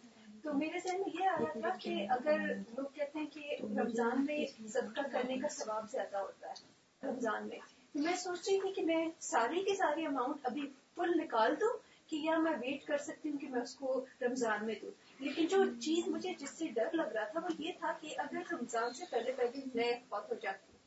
تو 0.43 0.53
میرے 0.53 0.79
ذہن 0.79 1.01
میں 1.01 1.21
یہ 1.21 1.27
آ 1.27 1.35
رہا 1.39 1.59
تھا 1.59 1.69
کہ 1.81 2.05
اگر 2.09 2.37
لوگ 2.77 2.85
کہتے 2.95 3.19
ہیں 3.19 3.25
کہ 3.33 3.55
رمضان 3.63 4.25
میں 4.25 4.45
صدقہ 4.69 5.01
کرنے 5.11 5.37
کا 5.37 5.47
ثواب 5.47 5.91
زیادہ 5.91 6.17
ہوتا 6.17 6.47
ہے 6.49 7.09
رمضان 7.09 7.47
میں 7.47 7.57
میں 7.95 8.15
سوچ 8.15 8.39
رہی 8.48 8.60
تھی 8.60 8.74
کہ 8.74 8.81
میں 8.81 9.05
ساری 9.19 9.63
کی 9.63 9.75
ساری 9.75 10.05
اماؤنٹ 10.05 10.36
ابھی 10.43 10.62
فل 10.95 11.10
نکال 11.15 11.55
دوں 11.62 11.77
کہ 12.07 12.15
یا 12.15 12.38
میں 12.38 12.51
ویٹ 12.51 12.86
کر 12.86 12.98
سکتی 12.98 13.29
ہوں 13.29 13.38
کہ 13.38 13.48
میں 13.48 13.62
اس 13.62 13.75
کو 13.75 14.05
رمضان 14.21 14.65
میں 14.65 14.75
دوں۔ 14.81 14.91
لیکن 15.19 15.45
جو 15.45 15.57
چیز 15.79 16.07
مجھے 16.07 16.33
جس 16.39 16.50
سے 16.50 16.65
ڈر 16.67 16.88
لگ 16.93 17.12
رہا 17.13 17.24
تھا 17.24 17.39
وہ 17.39 17.50
یہ 17.60 17.71
تھا 17.79 17.93
کہ 18.01 18.07
اگر 18.17 18.53
رمضان 18.53 18.93
سے 18.93 19.05
پہلے 19.10 19.31
پہلے 19.31 19.62
میں 19.75 19.93
فوت 20.10 20.29
ہو 20.29 20.36
جاتی 20.41 20.71
ہوں 20.71 20.77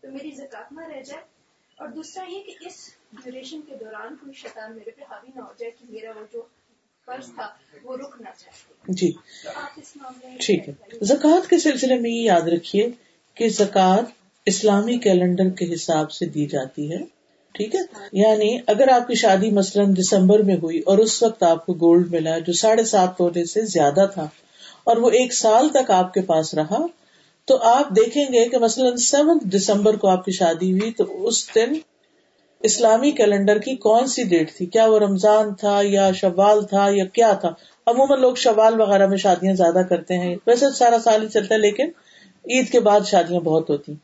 تو 0.00 0.10
میری 0.10 0.30
زکات 0.30 0.72
نہ 0.72 0.86
رہ 0.86 1.02
جائے۔ 1.02 1.22
اور 1.78 1.88
دوسرا 1.88 2.24
یہ 2.28 2.42
کہ 2.42 2.54
اس 2.60 2.94
ڈیوریشن 3.12 3.60
کے 3.60 3.76
دوران 3.76 4.16
کوئی 4.16 4.32
شیطان 4.32 4.72
میرے 4.72 4.90
پہ 4.90 5.02
حاوی 5.02 5.30
نہ 5.34 5.40
ہو 5.40 5.52
جائے 5.58 5.70
کہ 5.70 5.86
میرا 5.88 6.10
وہ 6.10 6.24
جو 6.32 6.42
جی۔ 8.88 9.12
ٹھیک 10.40 10.68
ہے۔ 10.68 10.72
زکوٰۃ 11.00 11.48
کے 11.48 11.58
سلسلے 11.58 11.98
میں 11.98 12.10
یہ 12.10 12.22
یاد 12.22 12.48
رکھیے 12.48 12.88
کہ 13.34 13.48
زکوٰۃ 13.48 14.21
اسلامی 14.46 14.98
کیلنڈر 14.98 15.48
کے 15.48 15.74
حساب 15.74 16.10
سے 16.12 16.26
دی 16.26 16.46
جاتی 16.46 16.92
ہے، 16.92 16.96
ٹھیک 17.54 17.74
ہے؟ 17.74 17.80
یعنی 18.12 18.58
اگر 18.66 18.88
آپ 18.88 19.06
کی 19.08 19.14
شادی 19.14 19.50
مثلاً 19.50 19.94
دسمبر 19.98 20.42
میں 20.42 20.56
ہوئی 20.62 20.78
اور 20.78 20.98
اس 20.98 21.22
وقت 21.22 21.42
آپ 21.42 21.66
کو 21.66 21.72
گولڈ 21.74 22.10
ملا 22.10 22.38
جو 22.38 22.52
ساڑھے 22.52 22.84
سات 22.84 23.16
تونے 23.18 23.44
سے 23.44 23.60
زیادہ 23.64 24.06
تھا 24.14 24.26
اور 24.84 24.96
وہ 24.96 25.10
ایک 25.10 25.34
سال 25.34 25.68
تک 25.68 25.90
آپ 25.90 26.12
کے 26.14 26.20
پاس 26.20 26.54
رہا، 26.54 26.78
تو 27.48 27.58
آپ 27.62 27.90
دیکھیں 27.96 28.24
گے 28.32 28.48
کہ 28.48 28.58
مثلاً 28.58 28.96
سیونتھ 28.96 29.46
دسمبر 29.56 29.96
کو 29.96 30.08
آپ 30.08 30.24
کی 30.24 30.32
شادی 30.32 30.72
ہوئی 30.72 30.92
تو 30.92 31.26
اس 31.26 31.54
دن 31.54 31.72
اسلامی 32.60 33.10
کیلنڈر 33.10 33.58
کی 33.58 33.76
کون 33.76 34.06
سی 34.06 34.22
ڈیٹ 34.24 34.54
تھی؟ 34.56 34.66
کیا 34.66 34.86
وہ 34.86 34.98
رمضان 34.98 35.54
تھا 35.54 35.80
یا 35.84 36.12
شوال 36.12 36.64
تھا 36.66 36.86
یا 36.92 37.04
کیا 37.04 37.32
تھا؟ 37.32 37.48
عموماً 37.86 38.20
لوگ 38.20 38.34
شوال 38.34 38.80
وغیرہ 38.80 39.06
میں 39.06 39.16
شادیاں 39.16 39.54
زیادہ 39.54 39.82
کرتے 39.88 40.18
ہیں، 40.18 40.36
ویسے 40.46 40.66
سارا 40.70 40.98
سال 40.98 41.22
ہی 41.22 41.28
چلتا 41.28 41.54
ہے 41.54 41.60
لیکن 41.60 41.90
عید 42.44 42.70
کے 42.70 42.80
بعد 42.80 43.00
شادیاں 43.06 43.40
بہت 43.40 43.70
ہوتی۔ 43.70 43.94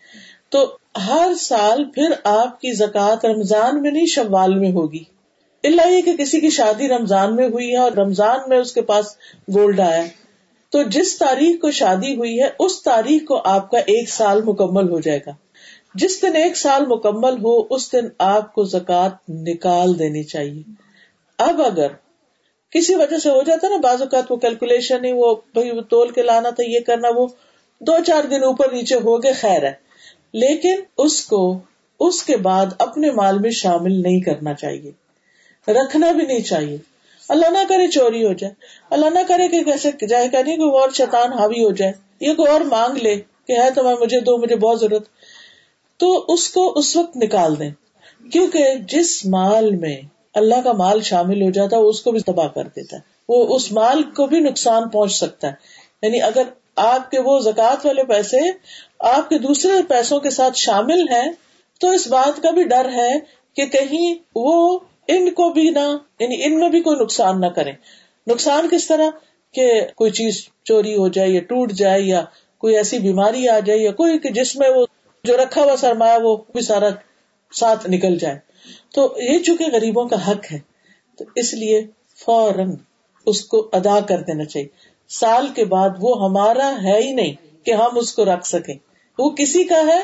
تو 0.49 0.77
ہر 1.07 1.33
سال 1.41 1.85
پھر 1.85 2.11
آپ 2.25 2.61
کی 2.61 2.73
زکوٰۃ 2.73 3.25
رمضان 3.25 3.83
میں 3.83 3.91
نہیں، 3.91 4.07
شوال 4.07 4.55
میں 4.55 4.73
ہوگی۔ 4.73 5.05
اللہ 5.65 5.89
یہ 5.89 6.03
کہ 6.03 6.17
کسی 6.17 6.41
کی 6.41 6.51
شادی 6.51 6.89
رمضان 6.89 7.37
میں 7.37 7.49
ہوئی 7.49 7.73
ہے 7.73 7.77
اور 7.77 7.93
رمضان 7.93 8.39
میں 8.49 8.59
اس 8.59 8.73
کے 8.73 8.83
پاس 8.83 9.07
گولڈ 9.55 9.81
آیا 9.81 10.03
تو 10.71 10.83
جس 10.83 11.19
تاریخ 11.19 11.61
کو 11.61 11.71
شادی 11.71 12.17
ہوئی 12.17 12.43
ہے، 12.43 12.49
اس 12.59 12.83
تاریخ 12.83 13.25
کو 13.25 13.41
آپ 13.45 13.71
کا 13.71 13.79
ایک 13.79 14.09
سال 14.09 14.43
مکمل 14.43 14.89
ہو 14.89 15.01
جائے 15.01 15.21
گا۔ 15.27 15.31
جس 15.95 16.23
دن 16.23 16.37
ایک 16.37 16.57
سال 16.57 16.87
مکمل 16.87 17.33
ہو، 17.33 17.75
اس 17.75 17.93
دن 17.93 18.09
آپ 18.19 18.55
کو 18.55 18.65
زکات 18.65 19.13
نکال 19.29 19.99
دینی 19.99 20.23
چاہیے۔ 20.23 20.63
اب 21.39 21.63
اگر 21.63 21.89
کسی 22.71 22.95
وجہ 22.95 23.19
سے 23.19 23.31
ہو 23.31 23.43
جاتا 23.43 23.69
نا، 23.69 23.77
بعض 23.77 24.03
اوقات 24.03 24.33
وہ 24.33 24.37
کیلکولیشن 24.37 25.05
ہی، 25.05 25.13
وہ 25.13 25.35
وہ 25.55 25.81
تول 25.81 26.11
کے 26.11 26.23
لانا 26.23 26.51
تھا، 26.51 26.65
یہ 26.67 26.79
کرنا، 26.87 27.09
وہ 27.17 27.27
دو 27.81 27.93
چار 28.07 28.25
دن 28.25 28.45
اوپر 28.45 28.73
نیچے 28.73 28.95
ہو 28.95 29.23
گئے، 29.23 29.33
خیر 29.33 29.63
ہے۔ 29.63 29.88
لیکن 30.33 30.75
اس 30.99 31.25
کو 31.25 31.59
اس 32.01 32.23
کے 32.23 32.37
بعد 32.37 32.67
اپنے 32.79 33.11
مال 33.11 33.39
میں 33.39 33.51
شامل 33.51 34.03
نہیں 34.03 34.21
کرنا 34.21 34.55
چاہیے۔ 34.55 34.91
رکھنا 35.73 36.13
بھی 36.13 36.27
نہیں 36.27 36.41
چاہیے۔ 36.41 36.77
اللہ 37.29 37.47
نہ 37.47 37.59
کرے 37.69 37.89
چوری 37.89 38.27
ہو 38.27 38.33
جائے۔ 38.33 38.55
اللہ 38.91 39.07
نہ 39.07 39.19
کرے 39.29 39.49
کہ 39.49 39.65
کیسے 39.65 40.07
جائے 40.07 40.29
کہ 40.29 40.43
نہیں، 40.43 40.57
کوئی 40.57 40.81
اور 40.81 40.89
شیطان 40.91 41.33
حاوی 41.33 41.65
ہو 41.65 41.71
جائے۔ 41.71 41.93
یہ 42.21 42.35
کوئی 42.35 42.53
اور 42.53 42.61
مانگ 42.61 42.97
لے 42.97 43.17
کہ 43.17 43.53
ہے 43.53 43.71
تو 43.71 43.85
میں، 43.85 43.95
مجھے 44.01 44.21
دو، 44.21 44.37
مجھے 44.37 44.57
بہت 44.57 44.81
ضرورت۔ 44.81 45.05
تو 45.97 46.25
اس 46.29 46.51
کو 46.51 46.73
اس 46.77 46.97
وقت 46.97 47.17
نکال 47.17 47.59
دیں۔ 47.59 47.71
کیونکہ 48.33 48.75
جس 48.89 49.27
مال 49.27 49.77
میں 49.77 50.01
اللہ 50.35 50.55
کا 50.65 50.73
مال 50.73 51.01
شامل 51.01 51.43
ہو 51.43 51.51
جاتا 51.51 51.77
ہے 51.77 51.83
اس 51.83 52.03
کو 52.03 52.13
بھی 52.13 52.21
تباہ 52.21 52.49
کر 52.49 52.65
دیتا 52.65 52.97
ہے۔ 52.97 53.03
وہ 53.29 53.57
اس 53.57 53.73
مال 53.73 54.03
کو 54.03 54.27
بھی 54.27 54.41
نقصان 54.41 54.89
پہنچ 54.89 55.13
سکتا 55.13 55.49
ہے۔ 55.49 55.53
یعنی 56.03 56.23
اگر 56.23 56.43
آپ 56.77 57.11
کے 57.11 57.21
وہ 57.21 57.39
زکات 57.39 57.87
والے 57.87 58.05
پیسے 58.05 58.37
آپ 58.99 59.29
کے 59.29 59.39
دوسرے 59.39 59.73
پیسوں 59.89 60.21
کے 60.21 60.31
ساتھ 60.31 60.57
شامل 60.57 61.09
ہیں، 61.09 61.33
تو 61.81 61.91
اس 61.91 62.07
بات 62.07 62.43
کا 62.43 62.51
بھی 62.51 62.65
ڈر 62.65 62.89
ہے 62.93 63.19
کہ 63.57 63.67
کہیں 63.67 64.15
وہ 64.35 64.79
ان 65.09 65.31
کو 65.31 65.53
بھی 65.53 65.71
نہ 65.71 65.97
یعنی 66.21 66.45
ان 66.45 66.59
میں 66.59 66.69
بھی 66.69 66.81
کوئی 66.81 66.97
نقصان 67.01 67.41
نہ 67.41 67.47
کرے۔ 67.47 67.73
نقصان 68.27 68.69
کس 68.71 68.87
طرح؟ 68.87 69.11
کہ 69.55 69.83
کوئی 69.97 70.11
چیز 70.11 70.49
چوری 70.65 70.97
ہو 70.97 71.09
جائے 71.09 71.31
یا 71.31 71.41
ٹوٹ 71.41 71.73
جائے 71.73 72.03
یا 72.03 72.25
کوئی 72.59 72.77
ایسی 72.77 72.99
بیماری 72.99 73.49
آ 73.49 73.59
جائے 73.61 73.79
یا 73.79 73.93
کوئی 73.93 74.19
کہ 74.19 74.31
جس 74.31 74.57
میں 74.57 74.71
وہ 74.71 74.87
جو 75.25 75.37
رکھا 75.37 75.63
ہوا 75.63 75.77
سرمایہ 75.77 76.19
وہ 76.23 76.37
بھی 76.37 76.61
سارا 76.61 76.89
ساتھ 77.53 77.91
نکل 77.91 78.19
جائے۔ 78.19 78.39
تو 78.95 79.15
یہ 79.17 79.39
چونکہ 79.39 79.65
غریبوں 79.73 80.09
کا 80.09 80.31
حق 80.31 80.53
ہے، 80.53 80.59
تو 81.19 81.25
اس 81.35 81.55
لیے 81.55 81.87
فوراً 82.17 82.75
اس 83.27 83.45
کو 83.45 83.69
ادا 83.73 84.01
کر 84.01 84.21
دینا 84.21 84.45
چاہیے۔ 84.45 84.69
سال 85.09 85.49
کے 85.55 85.65
بعد 85.65 85.91
وہ 86.01 86.25
ہمارا 86.25 86.73
ہے 86.83 87.03
ہی 87.03 87.13
نہیں 87.13 87.65
کہ 87.67 87.73
ہم 87.73 87.99
اس 87.99 88.15
کو 88.15 88.25
رکھ 88.25 88.47
سکیں۔ 88.47 88.88
وہ 89.19 89.31
کسی 89.31 89.65
کا 89.65 89.81
ہے 89.87 90.01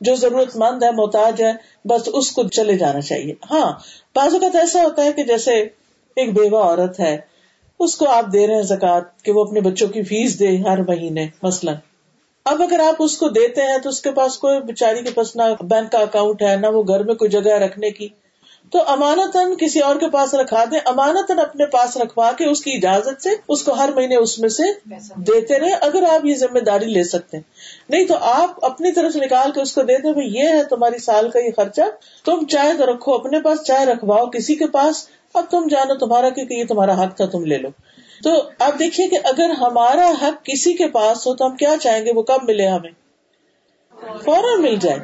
جو 0.00 0.14
ضرورت 0.14 0.56
مند 0.56 0.82
ہے، 0.82 0.90
محتاج 0.90 1.42
ہے، 1.42 1.52
بس 1.84 2.08
اس 2.12 2.32
کو 2.32 2.42
چلے 2.42 2.78
جانا 2.78 3.00
چاہیے۔ 3.00 3.34
ہاں 3.50 3.72
بعض 4.16 4.34
اوقات 4.34 4.56
ایسا 4.56 4.82
ہوتا 4.82 5.04
ہے 5.04 5.12
کہ 5.12 5.22
جیسے 5.22 5.52
ایک 6.16 6.38
بیوہ 6.38 6.58
عورت 6.58 7.00
ہے، 7.00 7.18
اس 7.80 7.96
کو 7.96 8.08
آپ 8.08 8.24
دے 8.32 8.46
رہے 8.46 8.54
ہیں 8.54 8.62
زکات 8.62 9.22
کہ 9.22 9.32
وہ 9.32 9.44
اپنے 9.44 9.60
بچوں 9.60 9.88
کی 9.88 10.02
فیس 10.02 10.40
دے 10.40 10.56
ہر 10.56 10.78
مہینے، 10.78 11.26
مثلاً۔ 11.42 11.74
اب 12.44 12.62
اگر 12.62 12.80
آپ 12.80 12.94
اس 12.98 13.18
کو 13.18 13.28
دیتے 13.28 13.62
ہیں 13.62 13.78
تو 13.78 13.88
اس 13.88 14.00
کے 14.00 14.10
پاس 14.10 14.38
کوئی 14.38 14.60
بےچاری 14.60 15.02
کے 15.02 15.10
پاس 15.14 15.36
نہ 15.36 15.42
بینک 15.60 15.92
کا 15.92 15.98
اکاؤنٹ 15.98 16.42
ہے، 16.42 16.56
نہ 16.56 16.66
وہ 16.66 16.82
گھر 16.82 17.02
میں 17.02 17.14
کوئی 17.14 17.30
جگہ 17.30 17.50
رکھنے 17.50 17.90
کی۔ 17.90 18.08
تو 18.72 18.78
امانتن 18.86 19.56
کسی 19.56 19.80
اور 19.80 19.96
کے 19.96 20.08
پاس 20.08 20.34
رکھا 20.34 20.64
دیں 20.64 20.78
امانتن 20.84 21.38
اپنے 21.38 21.66
پاس 21.66 21.96
رکھوا 21.96 22.32
کے 22.32 22.44
اس 22.44 22.60
کی 22.60 22.72
اجازت 22.72 23.22
سے 23.22 23.30
اس 23.48 23.62
کو 23.62 23.72
ہر 23.72 23.88
مہینے 23.96 24.16
اس 24.16 24.38
میں 24.38 24.48
سے 24.48 24.62
دیتے 25.16 25.58
رہے، 25.58 25.72
اگر 25.80 26.02
آپ 26.02 26.24
یہ 26.24 26.34
ذمہ 26.34 26.58
داری 26.58 26.84
لے 26.84 27.04
سکتے 27.04 27.36
ہیں۔ 27.36 27.44
نہیں 27.88 28.04
تو 28.04 28.14
آپ 28.20 28.64
اپنی 28.64 28.92
طرف 28.92 29.12
سے 29.12 29.18
نکال 29.18 29.52
کے 29.52 29.60
اس 29.60 29.74
کو 29.74 29.82
دے 29.82 29.98
دیں، 29.98 30.12
بھائی 30.12 30.28
یہ 30.28 30.48
ہے 30.48 30.64
تمہاری 30.64 30.98
سال 30.98 31.30
کا 31.30 31.38
یہ 31.38 31.50
خرچہ، 31.56 31.80
تم 32.24 32.46
چاہے 32.46 32.72
تو 32.74 32.86
رکھو 32.86 33.14
اپنے 33.14 33.40
پاس 33.40 33.62
چاہے 33.66 33.86
رکھواؤ 33.86 34.26
کسی 34.26 34.54
کے 34.54 34.66
پاس، 34.66 35.08
اب 35.34 35.44
تم 35.50 35.66
جانو 35.70 35.94
تمہارا 35.94 36.28
کیونکہ 36.28 36.54
یہ 36.54 36.64
تمہارا 36.64 37.04
حق 37.04 37.16
تھا، 37.16 37.26
تم 37.26 37.44
لے 37.44 37.58
لو۔ 37.58 37.68
تو 38.24 38.42
آپ 38.58 38.78
دیکھیے 38.78 39.08
کہ 39.08 39.18
اگر 39.24 39.50
ہمارا 39.50 40.12
حق 40.22 40.44
کسی 40.44 40.72
کے 40.72 40.88
پاس 40.88 41.26
ہو 41.26 41.34
تو 41.34 41.46
ہم 41.46 41.56
کیا 41.56 41.74
چاہیں 41.82 42.06
گے؟ 42.06 42.12
وہ 42.14 42.22
کب 42.22 42.38
ملے 42.42 42.66
ہمیں؟ 42.66 42.90
فوراً 44.24 44.62
مل 44.62 44.76
جائے۔ 44.76 44.98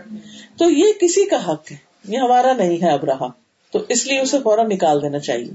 تو 0.58 0.70
یہ 0.70 0.92
کسی 1.00 1.24
کا 1.24 1.52
حق 1.52 1.72
ہے، 1.72 1.76
یہ 2.08 2.18
ہمارا 2.18 2.52
نہیں 2.52 2.82
ہے 2.82 2.90
اب 2.90 3.04
رہا۔ 3.04 3.43
تو 3.74 3.80
اس 3.88 4.06
لیے 4.06 4.20
اسے 4.20 4.38
فوراً 4.38 4.70
نکال 4.70 5.02
دینا 5.02 5.18
چاہیے۔ 5.18 5.52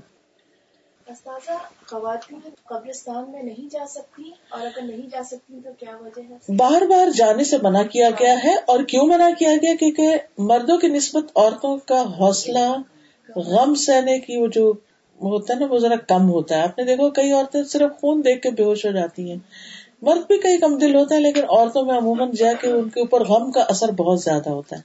خواتین 1.85 2.39
قبرستان 2.65 3.31
میں 3.31 3.43
نہیں 3.43 3.69
جا 3.71 3.85
سکتی 3.89 4.31
اور 4.49 4.61
اگر 4.61 4.81
نہیں 4.81 5.09
جا 5.11 5.21
سکتی 5.23 5.59
تو 5.63 5.69
کیا 5.79 5.95
وجہ 6.01 6.21
ہے؟ 6.29 6.55
بار 6.55 6.81
بار 6.81 7.09
جانے 7.09 7.43
سے 7.43 7.57
منع 7.63 7.83
کیا 7.83 8.09
گیا 8.09 8.43
ہے 8.43 8.53
اور 8.67 8.83
کیوں 8.83 9.05
منع 9.07 9.29
کیا 9.39 9.51
گیا؟ 9.61 9.75
کیونکہ 9.75 10.17
مردوں 10.37 10.77
کی 10.77 10.87
نسبت 10.87 11.31
عورتوں 11.35 11.77
کا 11.77 12.01
حوصلہ 12.19 12.67
غم 13.35 13.75
سہنے 13.75 14.19
کی 14.19 14.37
وہ 14.37 14.47
جو 14.47 14.73
ہوتا 15.21 15.53
ہے 15.53 15.59
نا 15.59 15.65
وہ 15.69 15.77
ذرا 15.77 15.95
کم 15.95 16.29
ہوتا 16.29 16.57
ہے۔ 16.57 16.61
آپ 16.61 16.77
نے 16.77 16.83
دیکھو 16.83 17.09
کئی 17.09 17.31
عورتیں 17.31 17.63
صرف 17.63 17.99
خون 18.01 18.21
دیکھ 18.25 18.41
کے 18.41 18.51
بے 18.51 18.63
ہوش 18.63 18.85
ہو 18.85 18.91
جاتی 18.91 19.29
ہیں۔ 19.31 19.37
مرد 20.01 20.27
بھی 20.27 20.37
کئی 20.37 20.57
کم 20.57 20.77
دل 20.77 20.95
ہوتے 20.95 21.15
ہیں 21.15 21.21
لیکن 21.21 21.43
عورتوں 21.49 21.85
میں 21.85 21.97
عموماً 21.97 22.31
جا 22.31 22.53
کے 22.61 22.67
ان 22.67 22.89
کے 22.89 22.99
اوپر 22.99 23.23
غم 23.23 23.51
کا 23.51 23.61
اثر 23.61 23.91
بہت 23.91 24.19
زیادہ 24.21 24.49
ہوتا 24.49 24.75
ہے۔ 24.75 24.81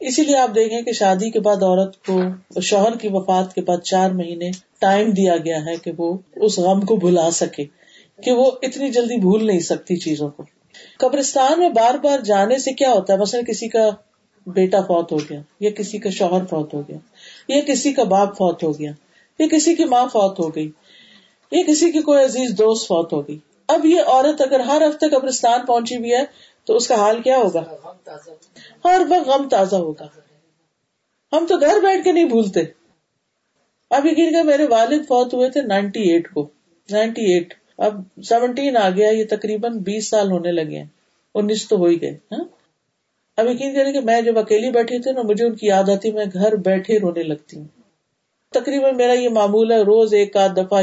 اسی 0.00 0.22
لیے 0.24 0.36
آپ 0.36 0.54
دیکھیں 0.54 0.80
کہ 0.82 0.92
شادی 0.92 1.30
کے 1.30 1.40
بعد 1.40 1.62
عورت 1.62 1.96
کو 2.06 2.60
شوہر 2.60 2.96
کی 2.96 3.08
وفات 3.08 3.54
کے 3.54 3.60
بعد 3.60 3.78
چار 3.84 4.10
مہینے 4.10 4.50
ٹائم 4.78 5.10
دیا 5.10 5.36
گیا 5.36 5.64
ہے 5.64 5.76
کہ 5.76 5.92
وہ 5.98 6.16
اس 6.36 6.58
غم 6.58 6.80
کو 6.80 6.96
بھلا 6.96 7.30
سکے، 7.30 7.64
کہ 8.18 8.32
وہ 8.32 8.50
اتنی 8.62 8.88
جلدی 8.88 9.16
بھول 9.16 9.46
نہیں 9.46 9.60
سکتی 9.60 9.96
چیزوں 9.96 10.28
کو۔ 10.28 10.42
قبرستان 10.98 11.58
میں 11.58 11.68
بار 11.68 11.94
بار 11.94 12.18
جانے 12.18 12.58
سے 12.58 12.72
کیا 12.72 12.92
ہوتا 12.92 13.12
ہے؟ 13.12 13.18
مثلا 13.18 13.40
کسی 13.48 13.68
کا 13.68 13.88
بیٹا 14.46 14.80
فوت 14.80 15.12
ہو 15.12 15.18
گیا، 15.18 15.40
یا 15.60 15.70
کسی 15.70 15.98
کا 15.98 16.10
شوہر 16.10 16.44
فوت 16.44 16.74
ہو 16.74 16.82
گیا، 16.88 16.98
یا 17.48 17.60
کسی 17.66 17.92
کا 17.92 18.04
باپ 18.04 18.36
فوت 18.38 18.62
ہو 18.62 18.78
گیا، 18.78 18.92
یا 19.38 19.46
کسی 19.46 19.74
کی 19.74 19.84
ماں 19.84 20.06
فوت 20.12 20.38
ہو 20.40 20.48
گئی، 20.54 20.70
یا 21.52 21.62
کسی 21.68 21.90
کی 21.90 22.00
کوئی 22.00 22.24
عزیز 22.24 22.50
دوست 22.50 22.86
فوت 22.88 23.12
ہو 23.12 23.28
گئی۔ 23.28 23.38
اب 23.68 23.86
یہ 23.86 24.00
عورت 24.06 24.40
اگر 24.40 24.60
ہر 24.60 24.82
ہفتے 24.88 25.08
قبرستان 25.08 25.66
پہنچی 25.66 25.96
ہوئی 25.96 26.12
ہے 26.12 26.24
تو 26.68 26.76
اس 26.76 26.88
کا 26.88 26.94
حال 26.94 27.22
کیا 27.22 27.38
ہوگا؟ 27.38 27.64
ہر 28.84 29.02
وقت 29.08 29.28
غم 29.28 29.48
تازہ 29.48 29.76
ہوگا۔ 29.76 30.06
ہم 31.32 31.46
تو 31.48 31.56
گھر 31.56 31.80
بیٹھ 31.82 32.04
کے 32.04 32.12
نہیں 32.12 32.24
بھولتے۔ 32.24 32.60
اب 33.90 34.06
یقین 34.06 34.30
کہ 34.30 34.42
میرے 34.42 34.66
والد 34.66 35.00
فوت 35.08 35.34
ہوئے 35.34 35.50
تھے 35.50 35.62
نائنٹی 35.62 36.12
ایٹ 36.12 36.30
کو۔ 36.30 36.48
Ninety 36.90 37.32
eight. 37.32 37.54
اب 37.78 38.00
سیونٹین 38.24 38.76
آ 38.76 38.90
گیا، 38.90 39.10
یہ 39.10 39.24
تقریباً 39.30 39.78
بیس 39.78 40.08
سال 40.08 40.30
ہونے 40.30 40.52
لگے 40.52 40.78
ہیں۔ 40.78 40.84
انیس 41.34 41.68
تو 41.68 41.76
ہو 41.76 41.84
ہی 41.84 42.00
گئے 42.00 42.16
ہاں؟ 42.32 42.44
اب 43.36 43.46
یقین 43.46 43.74
کریں 43.74 43.92
کہ 43.92 44.00
میں 44.00 44.20
جب 44.20 44.38
اکیلی 44.38 44.70
بیٹھی 44.70 44.98
تھی 44.98 45.12
نا، 45.12 45.22
مجھے 45.22 45.44
ان 45.44 45.54
کی 45.56 45.66
یاد 45.66 45.88
آتی، 45.88 46.10
میں 46.10 46.24
گھر 46.32 46.56
بیٹھے 46.56 46.98
رونے 46.98 47.22
لگتی 47.22 47.58
ہوں۔ 47.58 47.68
تقریباً 48.50 48.96
میرا 48.96 49.12
یہ 49.12 49.28
معمول 49.28 49.72
ہے، 49.72 49.80
روز 49.80 50.14
ایک 50.14 50.36
آدھ 50.36 50.52
دفعہ 50.56 50.82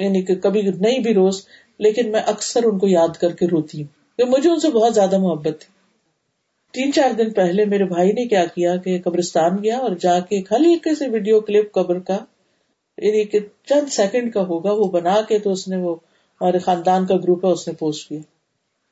یعنی 0.00 0.22
کہ 0.22 0.34
کبھی 0.34 0.62
نہیں 0.62 0.98
بھی 0.98 1.14
روز، 1.14 1.46
لیکن 1.78 2.12
میں 2.12 2.20
اکثر 2.20 2.64
ان 2.64 2.78
کو 2.78 2.88
یاد 2.88 3.16
کر 3.20 3.32
کے 3.32 3.46
روتی 3.46 3.82
ہوں۔ 3.82 3.95
کہ 4.18 4.24
مجھے 4.24 4.50
ان 4.50 4.60
سے 4.60 4.68
بہت 4.68 4.94
زیادہ 4.94 5.18
محبت 5.18 5.44
تھی۔ 5.44 5.76
تین 6.72 6.92
چار 6.92 7.10
دن 7.10 7.30
پہلے 7.30 7.64
میرے 7.64 7.84
بھائی 7.84 8.12
نے 8.12 8.28
کیا 8.28 8.46
کیا 8.46 8.76
کہ 8.76 9.00
قبرستان 9.04 9.62
گیا 9.62 9.78
اور 9.78 9.90
جا 10.00 10.20
کے 10.20 10.42
خالی 10.42 10.72
ایک 10.72 10.88
سے 10.98 11.08
ویڈیو 11.08 11.40
کلپ 11.40 11.72
قبر 11.72 11.98
کا 11.98 12.18
یعنی 12.98 13.24
کہ 13.24 13.38
چند 13.66 13.88
سیکنڈ 13.88 14.32
کا 14.32 14.42
ہوگا، 14.42 14.72
وہ 14.72 14.84
بنا 14.84 15.20
کے 15.28 15.38
تو 15.38 15.52
اس 15.52 15.68
نے 15.68 15.76
وہ 15.76 15.96
ہمارے 16.40 16.58
خاندان 16.58 17.06
کا 17.06 17.16
گروپ 17.16 17.46
ہے، 17.46 17.50
اس 17.50 17.68
نے 17.68 17.74
پوسٹ 17.74 18.08
کیا۔ 18.08 18.20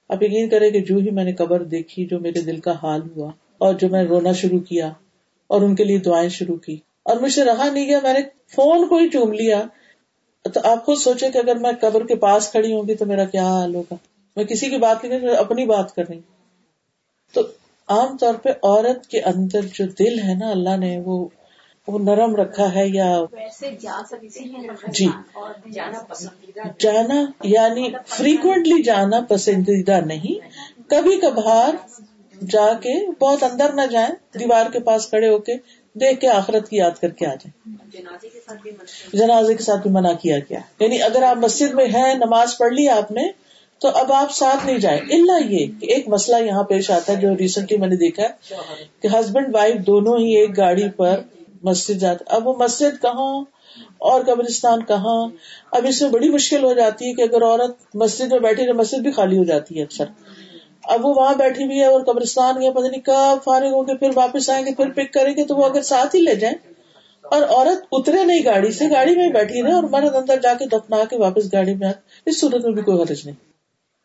اب 0.09 0.23
یقین 0.23 0.49
کرے 0.49 0.71
کہ 0.71 0.81
جو 0.81 0.97
ہی 0.97 1.11
میں 1.11 1.25
نے 1.25 1.33
قبر 1.33 1.63
دیکھی، 1.63 2.07
جو 2.07 2.21
میرے 2.21 2.41
دل 2.41 2.61
کا 2.61 2.73
حال 2.83 3.01
ہوا 3.17 3.31
اور 3.59 3.75
جو 3.75 3.89
میں 3.89 4.05
رونا 4.05 4.33
شروع 4.33 4.59
کیا 4.59 4.93
اور 5.47 5.63
ان 5.63 5.75
کے 5.75 5.85
لیے 5.85 5.99
دعائیں 5.99 6.29
شروع 6.29 6.57
کی۔ 6.57 6.77
اور 7.03 7.17
مجھ 7.17 7.33
سے 7.33 7.45
رہا 7.45 7.73
نہیں 7.73 7.87
گیا، 7.87 8.01
میں 8.03 8.13
نے 8.13 8.21
فون 8.47 8.89
کو 8.89 8.97
ہی 8.97 9.09
چوم 9.09 9.33
لیا۔ 9.33 9.63
تو 10.55 10.61
آپ 10.65 10.85
خود 10.85 10.99
سوچے 10.99 11.31
کہ 11.31 11.39
اگر 11.39 11.57
میں 11.57 11.73
قبر 11.81 12.07
کے 12.07 12.17
پاس 12.17 12.51
کھڑی 12.51 12.73
ہوں 12.73 12.83
گی 12.89 12.95
تو 12.95 13.07
میرا 13.07 13.25
کیا 13.25 13.47
حال 13.47 13.75
ہوگا؟ 13.75 13.95
میں 14.37 14.45
کسی 14.45 14.71
کی 14.71 14.77
بات 14.77 15.05
نہیں 15.05 15.29
اپنی 15.29 15.67
بات 15.67 15.95
کر 15.95 16.03
رہی۔ 16.09 16.21
تو 17.35 17.41
عام 17.89 18.17
طور 18.17 18.35
پہ 18.35 18.49
عورت 18.49 19.07
کے 19.07 19.21
اندر 19.21 19.61
جو 19.73 19.87
دل 19.87 20.19
ہے 20.19 20.35
نا 20.35 20.51
اللہ 20.51 20.77
نے 20.77 21.01
وہ 21.05 21.29
وہ 21.89 21.99
نرم 21.99 22.37
رکھا 22.37 22.75
ہے 22.75 22.89
یا 22.89 23.21
جی۔ 24.89 25.09
جانا 26.79 27.25
یعنی 27.45 27.93
فریکوینٹلی 28.07 28.83
جانا 28.83 29.21
پسندیدہ 29.21 30.01
نہیں۔ 30.01 30.49
کبھی 30.89 31.21
کبھار 31.21 31.75
جا 32.49 32.73
کے 32.73 33.11
بہت 33.21 33.43
اندر 33.43 33.73
نہ 33.73 33.83
جائیں 33.91 34.39
دیوار 34.39 34.71
کے 34.73 34.81
پاس 34.81 35.09
کھڑے 35.09 35.29
ہو 35.29 35.39
کے 35.39 35.55
دیکھ 35.93 36.21
کے 36.21 36.29
آخرت 36.29 36.69
کی 36.69 36.77
یاد 36.77 37.01
کر 37.01 37.11
کے 37.11 37.27
آ 37.27 37.35
جائیں۔ 37.35 37.77
جنازے 39.13 39.55
کے 39.55 39.63
ساتھ 39.63 39.83
بھی 39.83 39.91
منع 39.91 40.13
کیا 40.13 40.39
گیا۔ 40.39 40.59
یعنی 40.81 41.03
اگر 41.03 41.23
آپ 41.23 41.37
مسجد 41.37 41.75
میں 41.75 41.87
ہیں 41.87 42.15
نماز 42.15 42.59
پڑھ 42.59 42.73
لی 42.73 42.89
آپ 42.89 43.11
نے 43.11 43.44
تو 43.81 43.89
اب 43.89 44.13
آپ 44.13 44.33
ساتھ 44.33 44.67
نہیں 44.67 44.79
جائیں۔ 44.79 45.01
اللہ 45.01 45.53
یہ 45.53 45.67
کہ 45.81 45.87
ایک 45.87 46.09
مسئلہ 46.09 46.45
یہاں 46.45 46.63
پیش 46.63 46.91
آتا 46.91 47.13
ہے 47.13 47.17
جو 47.17 47.29
ریسنٹلی 47.37 47.79
میں 47.79 47.89
نے 47.89 47.97
دیکھا 47.97 48.23
ہے 48.23 48.55
کہ 49.03 49.09
ہسبینڈ 49.09 49.55
وائف 49.55 49.75
دونوں 49.87 50.19
ہی 50.19 50.37
ایک 50.37 50.57
گاڑی 50.57 50.89
پر 50.97 51.21
مسجد 51.63 52.01
جاتے 52.01 52.25
اب 52.29 52.49
وہ 52.49 52.55
مسجد 52.59 53.03
کہاں 53.03 53.45
اور 53.99 54.23
قبرستان 54.23 54.85
کہاں؟ 54.85 55.29
اب 55.73 55.87
اس 55.89 56.03
میں 56.03 56.11
بڑی 56.11 56.29
مشکل 56.29 56.65
ہو 56.65 56.73
جاتی 56.73 57.09
ہے 57.09 57.15
کہ 57.15 57.23
اگر 57.23 57.43
عورت 57.43 57.77
مسجد 57.95 58.33
میں 58.33 58.39
بیٹھی 58.39 58.67
تو 58.67 58.75
مسجد 58.75 58.99
بھی 58.99 59.13
خالی 59.13 59.39
ہو 59.39 59.45
جاتی 59.45 59.79
ہے 59.79 59.83
اکثر۔ 59.83 60.05
اب 60.85 61.07
وہ 61.07 61.15
وہاں 61.17 61.35
بیٹھی 61.35 61.65
ہوئی 61.65 61.81
ہے 61.81 61.85
اور 61.85 62.01
قبرستان 62.01 62.61
گیا، 62.61 62.71
پتہ 62.71 62.87
نہیں 62.87 63.01
کب 63.01 63.45
فارغ 63.45 63.67
ہو 63.67 63.85
کے 63.85 63.95
پھر 63.97 64.11
واپس 64.15 64.51
آئیں 64.51 64.67
گے، 64.67 64.75
پھر 64.75 64.91
پک 64.91 65.13
کریں 65.13 65.37
گے 65.37 65.45
تو 65.45 65.57
وہ 65.57 65.65
اگر 65.65 65.83
ساتھ 65.83 66.17
ہی 66.17 66.21
لے 66.21 66.35
جائیں۔ 66.35 66.75
اور 67.23 67.43
عورت 67.43 67.85
اترے 67.93 68.25
نہیں 68.25 68.41
گاڑی 68.45 68.73
سے، 68.73 68.85
گاڑی 68.91 69.17
میں 69.17 69.29
بیٹھی 69.29 69.63
رہے 69.63 69.73
اور 69.73 69.83
مرد 69.83 70.15
اندر 70.15 70.41
جا 70.43 70.55
کے 70.55 70.67
دفنا 70.67 71.05
کے 71.11 71.17
واپس 71.17 71.53
گاڑی 71.53 71.75
میں 71.75 71.87
آئے۔ 71.87 71.95
اس 72.27 72.41
صورت 72.41 72.65
میں 72.65 72.73
بھی 72.73 72.83
کوئی 72.83 73.03
حرج 73.03 73.21
نہیں۔ 73.25 73.54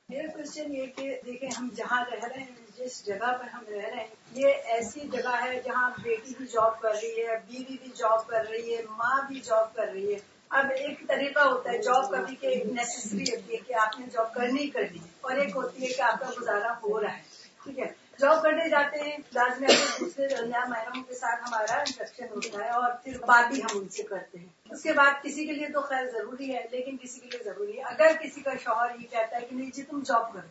میرا 0.09 0.27
کوشچن 0.37 0.75
یہ 0.75 0.85
کہ 0.85 1.17
دیکھیں 1.25 1.49
ہم 1.57 1.67
جہاں 1.75 2.03
رہ 2.11 2.25
رہے 2.25 2.39
ہیں، 2.39 2.65
جس 2.77 3.05
جگہ 3.05 3.31
پر 3.39 3.47
ہم 3.53 3.63
رہ 3.69 3.85
رہے 3.85 3.95
ہیں، 3.95 4.07
یہ 4.31 4.47
ایسی 4.65 4.99
جگہ 5.11 5.35
ہے 5.41 5.59
جہاں 5.65 5.89
بیٹی 6.03 6.33
بھی 6.37 6.45
جاب 6.45 6.79
کر 6.81 6.91
رہی 6.91 7.25
ہے، 7.25 7.35
بیوی 7.47 7.77
بھی 7.81 7.91
جاب 7.95 8.27
کر 8.27 8.45
رہی 8.49 8.75
ہے، 8.75 8.81
ماں 8.89 9.21
بھی 9.27 9.39
جاب 9.39 9.75
کر 9.75 9.87
رہی 9.87 10.13
ہے۔ 10.13 10.19
اب 10.49 10.71
ایک 10.75 11.07
طریقہ 11.07 11.39
ہوتا 11.39 11.71
ہے 11.71 11.77
جاب 11.77 12.11
کرنے 12.11 12.35
کی 12.35 12.47
ایک 12.47 12.65
نیسسری 12.65 13.23
ہوتی 13.23 13.53
ہے 13.53 13.57
کہ 13.57 13.73
آپ 13.73 13.99
نے 13.99 14.05
جاب 14.13 14.33
کرنی 14.33 14.67
کرنی 14.67 14.99
اور 15.21 15.31
ایک 15.31 15.55
ہوتی 15.55 15.83
ہے 15.83 15.87
کہ 15.87 16.01
آپ 16.01 16.19
کا 16.19 16.31
گزارا 16.41 16.73
ہو 16.83 17.01
رہا 17.01 17.17
ہے، 17.17 17.21
ٹھیک 17.63 17.79
ہے؟ 17.79 18.08
جاب 18.19 18.41
کرنے 18.43 18.67
جاتے 18.69 18.99
ہیں 18.99 19.17
لازمی 19.33 19.67
دوسرے 19.99 20.27
محرموں 20.45 21.03
کے 21.03 21.15
ساتھ 21.15 21.41
ہمارا 21.41 21.79
انفیکشن 21.79 22.25
ہوتا 22.25 22.63
ہے 22.63 22.69
اور 22.71 22.91
پھر 23.03 23.17
بات 23.25 23.51
بھی 23.51 23.61
ہم 23.61 23.77
ان 23.77 23.87
سے 23.89 24.03
کرتے 24.03 24.37
ہیں 24.37 24.47
اس 24.69 24.81
کے 24.83 24.93
بعد 24.93 25.21
کسی 25.23 25.45
کے 25.45 25.53
لیے 25.53 25.67
تو 25.67 25.81
خیر 25.83 26.07
ضروری 26.11 26.53
ہے 26.55 26.63
لیکن 26.71 26.97
کسی 27.01 27.19
کے 27.19 27.27
لیے 27.27 27.43
ضروری 27.43 27.77
ہے 27.77 27.83
اگر 27.89 28.15
کسی 28.21 28.41
کا 28.41 28.55
شوہر 28.63 28.99
یہ 28.99 29.07
کہتا 29.07 29.35
ہے 29.35 29.45
کہ 29.45 29.55
نہیں 29.55 29.69
جی 29.75 29.83
تم 29.83 30.01
جاب 30.05 30.33
کرو 30.33 30.47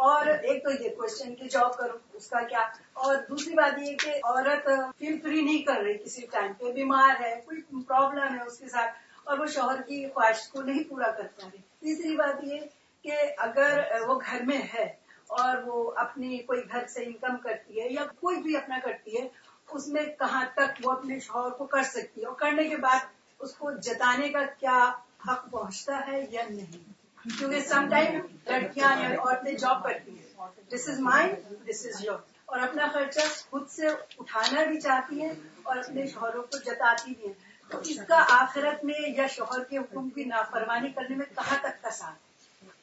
اور 0.00 0.26
ایک 0.26 0.62
تو 0.64 0.70
یہ 0.72 0.94
کوشچن 0.96 1.34
کہ 1.34 1.48
جاب 1.48 1.76
کرو 1.76 1.96
اس 2.12 2.28
کا 2.28 2.42
کیا 2.44 2.60
اور 2.96 3.16
دوسری 3.28 3.54
بات 3.54 3.78
یہ 3.78 3.96
کہ 3.96 4.14
عورت 4.24 4.68
فیل 4.98 5.20
فری 5.22 5.40
نہیں 5.40 5.62
کر 5.62 5.80
رہی 5.80 5.96
کسی 5.98 6.26
ٹائم 6.30 6.52
پہ 6.52 6.72
بیمار 6.72 7.20
ہے 7.20 7.34
کوئی 7.44 7.60
پرابلم 7.82 8.34
ہے 8.34 8.46
اس 8.46 8.58
کے 8.58 8.68
ساتھ 8.68 8.94
اور 9.24 9.38
وہ 9.38 9.46
شوہر 9.50 9.82
کی 9.82 10.06
خواہش 10.08 10.48
کو 10.48 10.62
نہیں 10.62 10.84
پورا 10.84 11.10
کر 11.10 11.26
پا 11.34 11.46
رہی 11.46 11.62
تیسری 11.80 12.16
بات 12.16 12.44
یہ 12.44 12.60
کہ 13.04 13.16
اگر 13.38 13.80
وہ 14.06 14.18
گھر 14.20 14.42
میں 14.42 14.62
ہے 14.74 14.86
اور 15.30 15.56
وہ 15.66 15.92
اپنی 15.96 16.38
کوئی 16.38 16.60
گھر 16.72 16.86
سے 16.86 17.04
انکم 17.04 17.36
کرتی 17.36 17.80
ہے 17.80 17.88
یا 17.88 18.04
کوئی 18.20 18.42
بھی 18.42 18.56
اپنا 18.56 18.78
کرتی 18.82 19.18
ہے، 19.18 19.28
اس 19.70 19.88
میں 19.88 20.04
کہاں 20.18 20.44
تک 20.54 20.80
وہ 20.84 20.92
اپنے 20.92 21.18
شوہر 21.18 21.50
کو 21.50 21.66
کر 21.66 21.82
سکتی 21.82 22.20
ہے 22.20 22.26
اور 22.26 22.34
کرنے 22.34 22.64
کے 22.64 22.76
بعد 22.76 22.98
اس 23.38 23.54
کو 23.54 23.70
جتانے 23.72 24.28
کا 24.28 24.44
کیا 24.60 24.92
حق 25.28 25.50
پہنچتا 25.50 26.00
ہے 26.06 26.26
یا 26.30 26.42
نہیں؟ 26.50 26.92
کیونکہ 27.38 27.60
سم 27.60 27.88
ٹائم 27.90 28.20
لڑکیاں 28.46 29.00
یا 29.00 29.08
عورتیں 29.08 29.52
جاب 29.52 29.82
کرتی 29.82 30.18
ہیں۔ 30.18 30.46
دس 30.72 30.88
از 30.88 31.00
مائنڈ 31.00 31.32
دس 31.68 31.86
از 31.86 32.04
یور 32.04 32.18
اور 32.46 32.58
اپنا 32.58 32.86
خرچہ 32.92 33.20
خود 33.50 33.68
سے 33.68 33.86
اٹھانا 34.18 34.64
بھی 34.64 34.80
چاہتی 34.80 35.22
ہیں 35.22 35.32
اور 35.62 35.76
اپنے 35.76 36.06
شوہروں 36.06 36.42
کو 36.42 36.58
جتاتی 36.58 37.14
بھی 37.14 37.26
ہیں۔ 37.26 37.34
تو 37.70 37.78
اس 37.78 37.98
کا 38.08 38.24
آخرت 38.28 38.84
میں 38.84 39.08
یا 39.16 39.26
شوہر 39.26 39.64
کے 39.64 39.78
حکم 39.78 40.08
کی 40.08 40.24
نافرمانی 40.24 40.88
کرنے 40.88 41.16
میں 41.16 41.26
کہاں 41.34 41.56
تک 41.60 41.82
کا 41.82 41.90
ساتھ؟ 41.90 42.29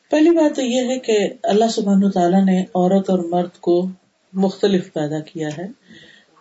پہلی 0.10 0.30
بات 0.30 0.56
تو 0.56 0.62
یہ 0.62 0.82
ہے 0.82 1.00
کہ 1.00 1.18
اللہ 1.44 1.66
سبحان 1.72 2.12
تعالیٰ 2.12 2.46
نے 2.46 2.62
عورت 2.62 3.10
اور 3.10 3.20
مرد 3.20 3.58
کو 3.60 3.90
مختلف 4.34 4.94
پیدا 4.94 5.20
کیا 5.20 5.48
ہے۔ 5.58 5.66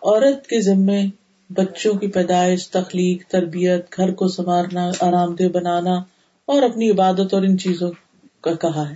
عورت 0.01 0.47
کے 0.47 0.61
ذمے 0.61 1.05
بچوں 1.49 1.93
کی 1.93 2.07
پیدائش، 2.07 2.69
تخلیق، 2.69 3.27
تربیت، 3.27 3.95
گھر 3.97 4.13
کو 4.13 4.27
سنوارنا، 4.27 4.91
آرام 4.99 5.35
دہ 5.35 5.43
بنانا 5.43 5.93
اور 6.45 6.61
اپنی 6.61 6.89
عبادت 6.89 7.33
اور 7.33 7.41
ان 7.41 7.57
چیزوں 7.57 7.91
کا 8.41 8.53
کہا 8.53 8.89
ہے۔ 8.89 8.95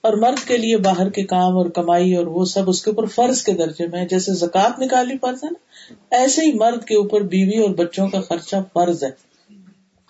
اور 0.00 0.12
مرد 0.12 0.48
کے 0.48 0.56
لیے 0.56 0.76
باہر 0.76 1.10
کے 1.10 1.22
کام 1.22 1.56
اور 1.56 1.66
کمائی 1.66 2.14
اور 2.14 2.26
وہ 2.26 2.44
سب 2.44 2.70
اس 2.70 2.82
کے 2.82 2.90
اوپر 2.90 3.04
فرض 3.04 3.42
کے 3.42 3.52
درجے 3.52 3.86
میں 3.86 4.04
جیسے 4.04 4.32
زکوٰۃ 4.34 4.70
نکالی 4.78 5.14
فرض 5.20 5.44
ہے 5.44 5.48
نا، 5.50 5.94
ایسے 6.16 6.44
ہی 6.44 6.52
مرد 6.52 6.84
کے 6.84 6.96
اوپر 6.96 7.20
بیوی 7.20 7.58
اور 7.58 7.70
بچوں 7.70 8.08
کا 8.08 8.20
خرچہ 8.20 8.56
فرض 8.72 9.04
ہے۔ 9.04 9.10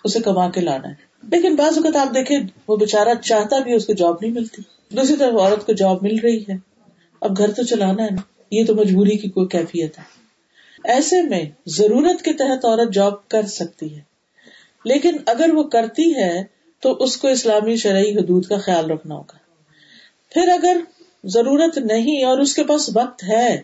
اسے 0.03 0.19
کما 0.19 0.49
کے 0.49 0.61
لانا 0.61 0.89
ہے۔ 0.89 1.10
لیکن 1.23 1.55
بعض 1.55 1.77
اوقات 1.77 1.95
آپ 1.95 2.15
دیکھیں، 2.15 2.39
وہ 2.67 2.77
بےچارا 2.77 3.15
چاہتا 3.15 3.59
بھی 3.59 3.73
اس 3.73 3.85
کو 3.85 3.93
جاب 3.93 4.15
نہیں 4.21 4.31
ملتی۔ 4.31 4.61
دوسری 4.89 5.15
طرف 5.15 5.33
عورت 5.33 5.65
کو 5.65 5.73
جاب 5.73 6.03
مل 6.03 6.19
رہی 6.19 6.41
ہے۔ 6.41 6.53
اب 7.21 7.37
گھر 7.37 7.51
تو 7.51 7.63
چلانا 7.63 8.03
ہے 8.03 8.09
نا۔ 8.11 8.21
یہ 8.51 8.65
تو 8.65 8.75
مجبوری 8.75 9.17
کی 9.17 9.29
کوئی 9.29 9.47
کیفیت 9.47 9.99
ہے۔ 9.99 10.03
ایسے 10.83 11.21
میں 11.21 11.45
ضرورت 11.65 12.21
کے 12.21 12.33
تحت 12.33 12.65
عورت 12.65 12.93
جاب 12.93 13.27
کر 13.27 13.45
سکتی 13.45 13.95
ہے۔ 13.95 14.01
لیکن 14.85 15.17
اگر 15.25 15.49
وہ 15.53 15.63
کرتی 15.63 16.15
ہے، 16.15 16.43
تو 16.79 16.91
اس 16.91 17.17
کو 17.17 17.27
اسلامی 17.27 17.75
شرعی 17.75 18.15
حدود 18.15 18.45
کا 18.45 18.57
خیال 18.57 18.91
رکھنا 18.91 19.15
ہوگا۔ 19.15 19.37
پھر 20.29 20.49
اگر 20.49 20.77
ضرورت 21.23 21.77
نہیں 21.77 22.25
اور 22.25 22.39
اس 22.39 22.55
کے 22.55 22.63
پاس 22.63 22.89
وقت 22.95 23.23
ہے، 23.23 23.61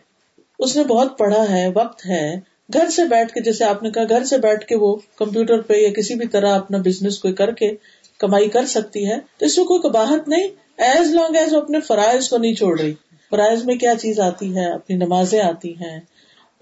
اس 0.60 0.76
نے 0.76 0.84
بہت 0.84 1.18
پڑھا 1.18 1.50
ہے، 1.50 1.72
وقت 1.76 2.06
ہے 2.06 2.40
گھر 2.74 2.90
سے 2.90 3.04
بیٹھ 3.04 3.34
کے، 3.34 3.42
جیسے 3.42 3.64
آپ 3.64 3.84
نے 3.84 3.92
کہا، 3.92 4.04
گھر 4.10 4.24
سے 4.24 4.38
بیٹھ 4.38 4.66
کے 4.66 4.76
وہ 4.76 4.96
کمپیوٹر 5.16 5.62
پہ 5.62 5.74
یا 5.74 5.94
کسی 5.94 6.16
بھی 6.16 6.28
طرح 6.28 6.56
اپنا 6.56 6.78
بزنس 6.78 7.20
کوئی 7.20 7.34
کر 7.34 7.52
کے 7.52 7.72
کمائی 8.18 8.50
کر 8.50 8.66
سکتی 8.66 9.10
ہے، 9.10 9.16
تو 9.38 9.46
اس 9.46 9.58
میں 9.58 9.66
کوئی 9.66 9.82
کباہت 9.82 10.28
نہیں۔ 10.28 10.48
ایز 10.78 11.12
لانگ 11.12 11.36
ایز 11.36 11.54
وہ 11.54 11.62
اپنے 11.62 11.80
فرائض 11.80 12.30
کو 12.30 12.38
نہیں 12.38 12.54
چھوڑ 12.54 12.80
رہی۔ 12.80 12.94
فرائض 13.30 13.64
میں 13.64 13.76
کیا 13.76 13.94
چیز 14.02 14.20
آتی 14.20 14.56
ہے؟ 14.56 14.74
اپنی 14.74 14.96
نمازیں 14.96 15.42
آتی 15.42 15.74
ہیں۔ 15.74 16.00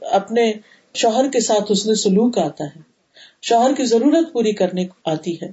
اپنے 0.01 0.53
شوہر 0.93 1.29
کے 1.29 1.39
ساتھ 1.39 1.63
اس 1.69 1.85
نے 1.85 1.95
سلوک 1.95 2.37
آتا 2.37 2.63
ہے۔ 2.63 2.79
شوہر 3.41 3.73
کی 3.77 3.85
ضرورت 3.85 4.33
پوری 4.33 4.51
کرنے 4.51 4.85
آتی 5.05 5.35
ہے۔ 5.35 5.51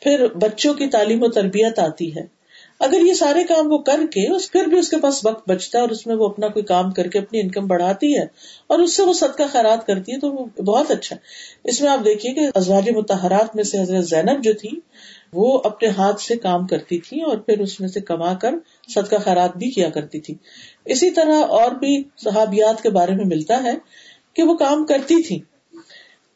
پھر 0.00 0.26
بچوں 0.34 0.74
کی 0.74 0.86
تعلیم 0.86 1.22
و 1.22 1.28
تربیت 1.28 1.78
آتی 1.78 2.16
ہے۔ 2.16 2.39
اگر 2.80 3.00
یہ 3.00 3.14
سارے 3.14 3.44
کام 3.44 3.72
وہ 3.72 3.78
کر 3.78 4.00
کے 4.10 4.48
پھر 4.52 4.64
بھی 4.64 4.78
اس 4.78 4.88
کے 4.88 4.96
پاس 4.96 5.26
وقت 5.26 5.48
بچتا 5.48 5.78
ہے 5.78 5.80
اور 5.80 5.90
اس 5.90 6.06
میں 6.06 6.16
وہ 6.16 6.28
اپنا 6.28 6.48
کوئی 6.48 6.64
کام 6.64 6.90
کر 6.90 7.06
کے 7.06 7.18
اپنی 7.18 7.40
انکم 7.40 7.66
بڑھاتی 7.66 8.18
ہے 8.18 8.22
اور 8.66 8.78
اس 8.78 8.96
سے 8.96 9.02
وہ 9.02 9.12
صدقہ 9.12 9.42
خیرات 9.52 9.86
کرتی 9.86 10.12
ہے، 10.12 10.18
تو 10.18 10.30
وہ 10.30 10.62
بہت 10.62 10.90
اچھا 10.90 11.16
اس 11.64 11.80
میں 11.80 11.90
آپ 11.90 12.04
دیکھیے 12.04 12.34
کہ 12.34 12.40
ازواج 12.54 12.90
متحرات 12.90 13.56
میں 13.56 13.64
سے 13.64 13.80
حضرت 13.80 14.04
زینب 14.04 14.44
جو 14.44 14.52
تھی، 14.52 14.68
وہ 15.32 15.60
اپنے 15.64 15.88
ہاتھ 15.88 16.22
سے 16.22 16.36
کام 16.36 16.66
کرتی 16.66 16.98
تھی 16.98 17.22
اور 17.22 17.36
پھر 17.36 17.60
اس 17.60 17.80
میں 17.80 17.88
سے 17.88 18.00
کما 18.00 18.34
کر 18.34 18.54
صدقہ 18.88 19.16
خیرات 19.16 19.56
بھی 19.56 19.70
کیا 19.70 19.90
کرتی 19.90 20.20
تھی۔ 20.20 20.34
اسی 20.84 21.10
طرح 21.10 21.42
اور 21.48 21.70
بھی 21.70 22.04
صحابیات 22.16 22.82
کے 22.82 22.90
بارے 22.90 23.14
میں 23.14 23.24
ملتا 23.24 23.62
ہے 23.62 23.74
کہ 24.34 24.42
وہ 24.42 24.54
کام 24.54 24.86
کرتی 24.86 25.22
تھی۔ 25.22 25.40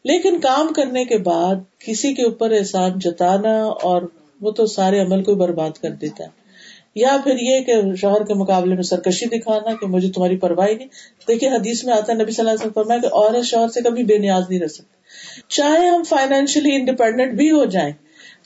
لیکن 0.04 0.40
کام 0.40 0.72
کرنے 0.72 1.04
کے 1.04 1.18
بعد 1.18 1.54
کسی 1.78 2.14
کے 2.14 2.22
اوپر 2.22 2.50
احسان 2.50 2.92
جتانا 2.98 3.64
اور 3.64 4.02
وہ 4.40 4.50
تو 4.50 4.66
سارے 4.66 5.00
عمل 5.00 5.22
کو 5.22 5.34
برباد 5.34 5.70
کر 5.70 5.90
دیتا 5.90 6.24
ہے۔ 6.24 6.44
یا 6.94 7.16
پھر 7.24 7.36
یہ 7.38 7.60
کہ 7.60 7.94
شوہر 7.94 8.24
کے 8.24 8.34
مقابلے 8.34 8.74
میں 8.74 8.82
سرکشی 8.82 9.26
دکھانا 9.26 9.74
کہ 9.74 9.86
مجھے 9.86 10.10
تمہاری 10.10 10.36
پرواہ 10.36 10.66
نہیں۔ 10.66 10.88
دیکھیے 11.28 11.50
حدیث 11.50 11.84
میں 11.84 11.94
آتا 11.94 12.12
ہے، 12.12 12.22
نبی 12.22 12.32
صلی 12.32 12.40
اللہ 12.40 12.50
علیہ 12.50 12.60
وسلم 12.60 12.72
فرمایا 12.72 13.00
کہ 13.00 13.06
عورت 13.06 13.44
شوہر 13.44 13.68
سے 13.68 13.80
کبھی 13.80 14.04
بے 14.04 14.18
نیاز 14.18 14.42
نہیں 14.50 14.60
رہ 14.60 14.66
سکتی۔ 14.66 14.94
چاہے 15.48 15.86
ہم 15.86 16.02
فائنینشلی 16.02 16.74
انڈیپینڈنٹ 16.74 17.34
بھی 17.34 17.50
ہو 17.50 17.64
جائیں، 17.64 17.92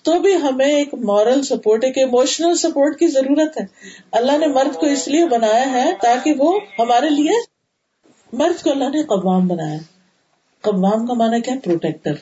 تو 0.03 0.19
بھی 0.19 0.35
ہمیں 0.35 0.67
ایک 0.67 0.95
مورل 0.95 1.43
سپورٹ 1.43 1.85
ایک 1.85 1.99
ایموشنل 1.99 2.55
سپورٹ 2.55 2.99
کی 2.99 3.07
ضرورت 3.07 3.61
ہے۔ 3.61 3.67
اللہ 4.13 4.39
نے 4.39 4.47
مرد 4.47 4.75
کو 4.75 4.87
اس 4.87 5.09
لیے 5.09 5.27
بنایا 5.27 5.73
ہے 5.73 5.93
تاکہ 6.03 6.33
وہ 6.39 6.61
ہمارے 6.79 7.11
لیے 7.11 7.31
مرد 8.33 8.63
کو 8.63 8.71
اللہ 8.71 8.85
نے 8.85 9.03
قوام 9.03 9.49
بنایا۔ 9.49 9.79
قوام 10.61 11.07
کا 11.07 11.15
مانا 11.15 11.39
کیا؟ 11.39 11.55
پروٹیکٹر 11.65 12.13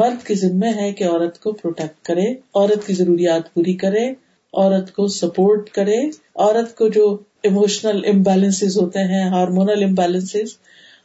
مرد 0.00 0.26
کے 0.26 0.34
ذمے 0.34 0.68
ہے 0.68 0.92
کہ 0.92 1.04
عورت 1.04 1.38
کو 1.40 1.52
پروٹیکٹ 1.52 2.04
کرے، 2.04 2.30
عورت 2.54 2.86
کی 2.86 2.94
ضروریات 2.94 3.52
پوری 3.54 3.76
کرے، 3.76 4.08
عورت 4.54 4.92
کو 4.92 5.06
سپورٹ 5.08 5.70
کرے، 5.70 5.98
عورت 6.34 6.76
کو 6.78 6.88
جو 6.88 7.06
اموشنل 7.44 8.04
امبیلنس 8.04 8.62
ہوتے 8.76 8.98
ہیں 8.98 9.28
ہارمونل 9.28 9.82
امبیلنس 9.84 10.36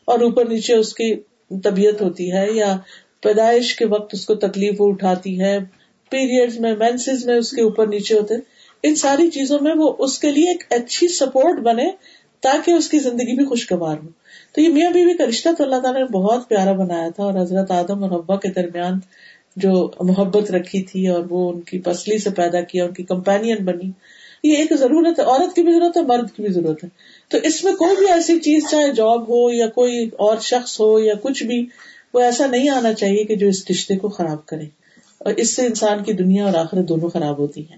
اور 0.05 0.19
اوپر 0.19 0.45
نیچے 0.45 0.75
اس 0.75 0.93
کی 0.93 1.15
طبیعت 1.63 2.01
ہوتی 2.01 2.31
ہے 2.31 2.45
یا 2.51 2.75
پیدائش 3.21 3.75
کے 3.75 3.85
وقت 3.85 4.13
اس 4.13 4.25
کو 4.25 4.35
تکلیف 4.35 4.75
اٹھاتی 4.79 5.39
ہے 5.41 5.57
پیریڈ 6.11 6.59
میں 6.59 6.75
مینس 6.75 7.25
میں 7.25 7.35
اس 7.35 7.51
کے 7.51 7.61
اوپر 7.61 7.87
نیچے 7.87 8.15
ہوتے 8.15 8.35
ان 8.83 8.95
ساری 8.95 9.29
چیزوں 9.29 9.59
میں 9.61 9.73
وہ 9.77 9.93
اس 9.99 10.19
کے 10.19 10.31
لیے 10.31 10.49
ایک 10.49 10.63
اچھی 10.69 11.07
سپورٹ 11.07 11.59
بنے 11.59 11.89
تاکہ 12.41 12.71
اس 12.71 12.89
کی 12.89 12.99
زندگی 12.99 13.35
بھی 13.35 13.45
خوشگوار 13.45 13.97
ہو۔ 14.03 14.07
تو 14.55 14.61
یہ 14.61 14.69
میاں 14.69 14.91
بیوی 14.91 15.13
کا 15.13 15.25
رشتہ 15.25 15.49
تو 15.57 15.63
اللہ 15.63 15.75
تعالیٰ 15.75 16.01
نے 16.01 16.07
بہت 16.07 16.49
پیارا 16.49 16.71
بنایا 16.71 17.09
تھا 17.09 17.23
اور 17.23 17.33
حضرت 17.33 17.71
آدم 17.71 18.03
اور 18.03 18.11
حبا 18.11 18.35
کے 18.35 18.49
درمیان 18.49 18.93
جو 19.55 19.91
محبت 19.99 20.51
رکھی 20.51 20.81
تھی 20.81 21.07
اور 21.07 21.23
وہ 21.29 21.51
ان 21.51 21.61
کی 21.61 21.79
پسلی 21.79 22.17
سے 22.17 22.29
پیدا 22.29 22.61
کیا، 22.61 22.85
ان 22.85 22.93
کی 22.93 23.03
کمپینین 23.03 23.57
بنی۔ 23.65 23.91
یہ 24.43 24.55
ایک 24.55 24.73
ضرورت 24.79 25.19
ہے، 25.19 25.23
عورت 25.23 25.55
کی 25.55 25.63
بھی 25.63 25.73
ضرورت 25.73 25.97
ہے، 25.97 26.01
مرد 26.01 26.31
کی 26.31 26.43
بھی 26.43 26.51
ضرورت 26.51 26.83
ہے۔ 26.83 26.89
تو 27.27 27.37
اس 27.43 27.63
میں 27.63 27.73
کوئی 27.73 27.95
بھی 27.95 28.11
ایسی 28.11 28.39
چیز، 28.39 28.63
چاہے 28.71 28.93
جاب 28.93 29.29
ہو 29.29 29.51
یا 29.51 29.67
کوئی 29.67 30.09
اور 30.17 30.37
شخص 30.41 30.79
ہو 30.79 30.99
یا 30.99 31.13
کچھ 31.21 31.43
بھی، 31.43 31.65
وہ 32.13 32.19
ایسا 32.19 32.45
نہیں 32.47 32.69
آنا 32.69 32.93
چاہیے 32.93 33.23
کہ 33.23 33.35
جو 33.35 33.47
اس 33.47 33.63
رشتے 33.69 33.95
کو 33.95 34.09
خراب 34.09 34.45
کرے۔ 34.45 34.63
اور 35.17 35.33
اس 35.33 35.55
سے 35.55 35.65
انسان 35.65 36.03
کی 36.03 36.13
دنیا 36.13 36.45
اور 36.45 36.53
آخرت 36.53 36.89
دونوں 36.89 37.09
خراب 37.09 37.37
ہوتی 37.39 37.61
ہیں۔ 37.61 37.77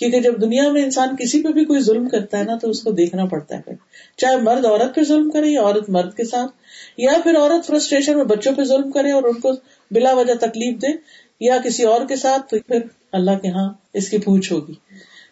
کیونکہ 0.00 0.20
جب 0.20 0.40
دنیا 0.40 0.72
میں 0.72 0.82
انسان 0.82 1.16
کسی 1.16 1.42
پہ 1.42 1.48
بھی 1.48 1.64
کوئی 1.64 1.80
ظلم 1.80 2.08
کرتا 2.08 2.38
ہے 2.38 2.44
نا 2.44 2.56
تو 2.56 2.70
اس 2.70 2.82
کو 2.82 2.90
دیکھنا 2.90 3.24
پڑتا 3.24 3.56
ہے 3.56 3.62
پھر۔ 3.62 3.74
چاہے 4.16 4.36
مرد 4.36 4.66
عورت 4.66 4.94
پہ 4.94 5.02
ظلم 5.02 5.30
کرے 5.30 5.48
یا 5.48 5.62
عورت 5.62 5.90
مرد 5.90 6.14
کے 6.14 6.24
ساتھ، 6.24 6.50
یا 6.98 7.12
پھر 7.22 7.36
عورت 7.36 7.66
فرسٹریشن 7.66 8.16
میں 8.16 8.24
بچوں 8.24 8.54
پہ 8.56 8.64
ظلم 8.64 8.90
کرے 8.90 9.12
اور 9.12 9.22
ان 9.22 9.40
کو 9.40 9.52
بلا 9.90 10.12
وجہ 10.14 10.34
تکلیف 10.34 10.82
دے، 10.82 10.86
یا 11.40 11.56
کسی 11.64 11.82
اور 11.82 12.06
کے 12.08 12.16
ساتھ، 12.16 12.50
تو 12.50 12.56
پھر 12.66 12.78
اللہ 13.12 13.38
کے 13.42 13.48
ہاں 13.48 13.68
اس 13.92 14.08
کی 14.08 14.18
پوچھ 14.18 14.52
ہوگی۔ 14.52 14.72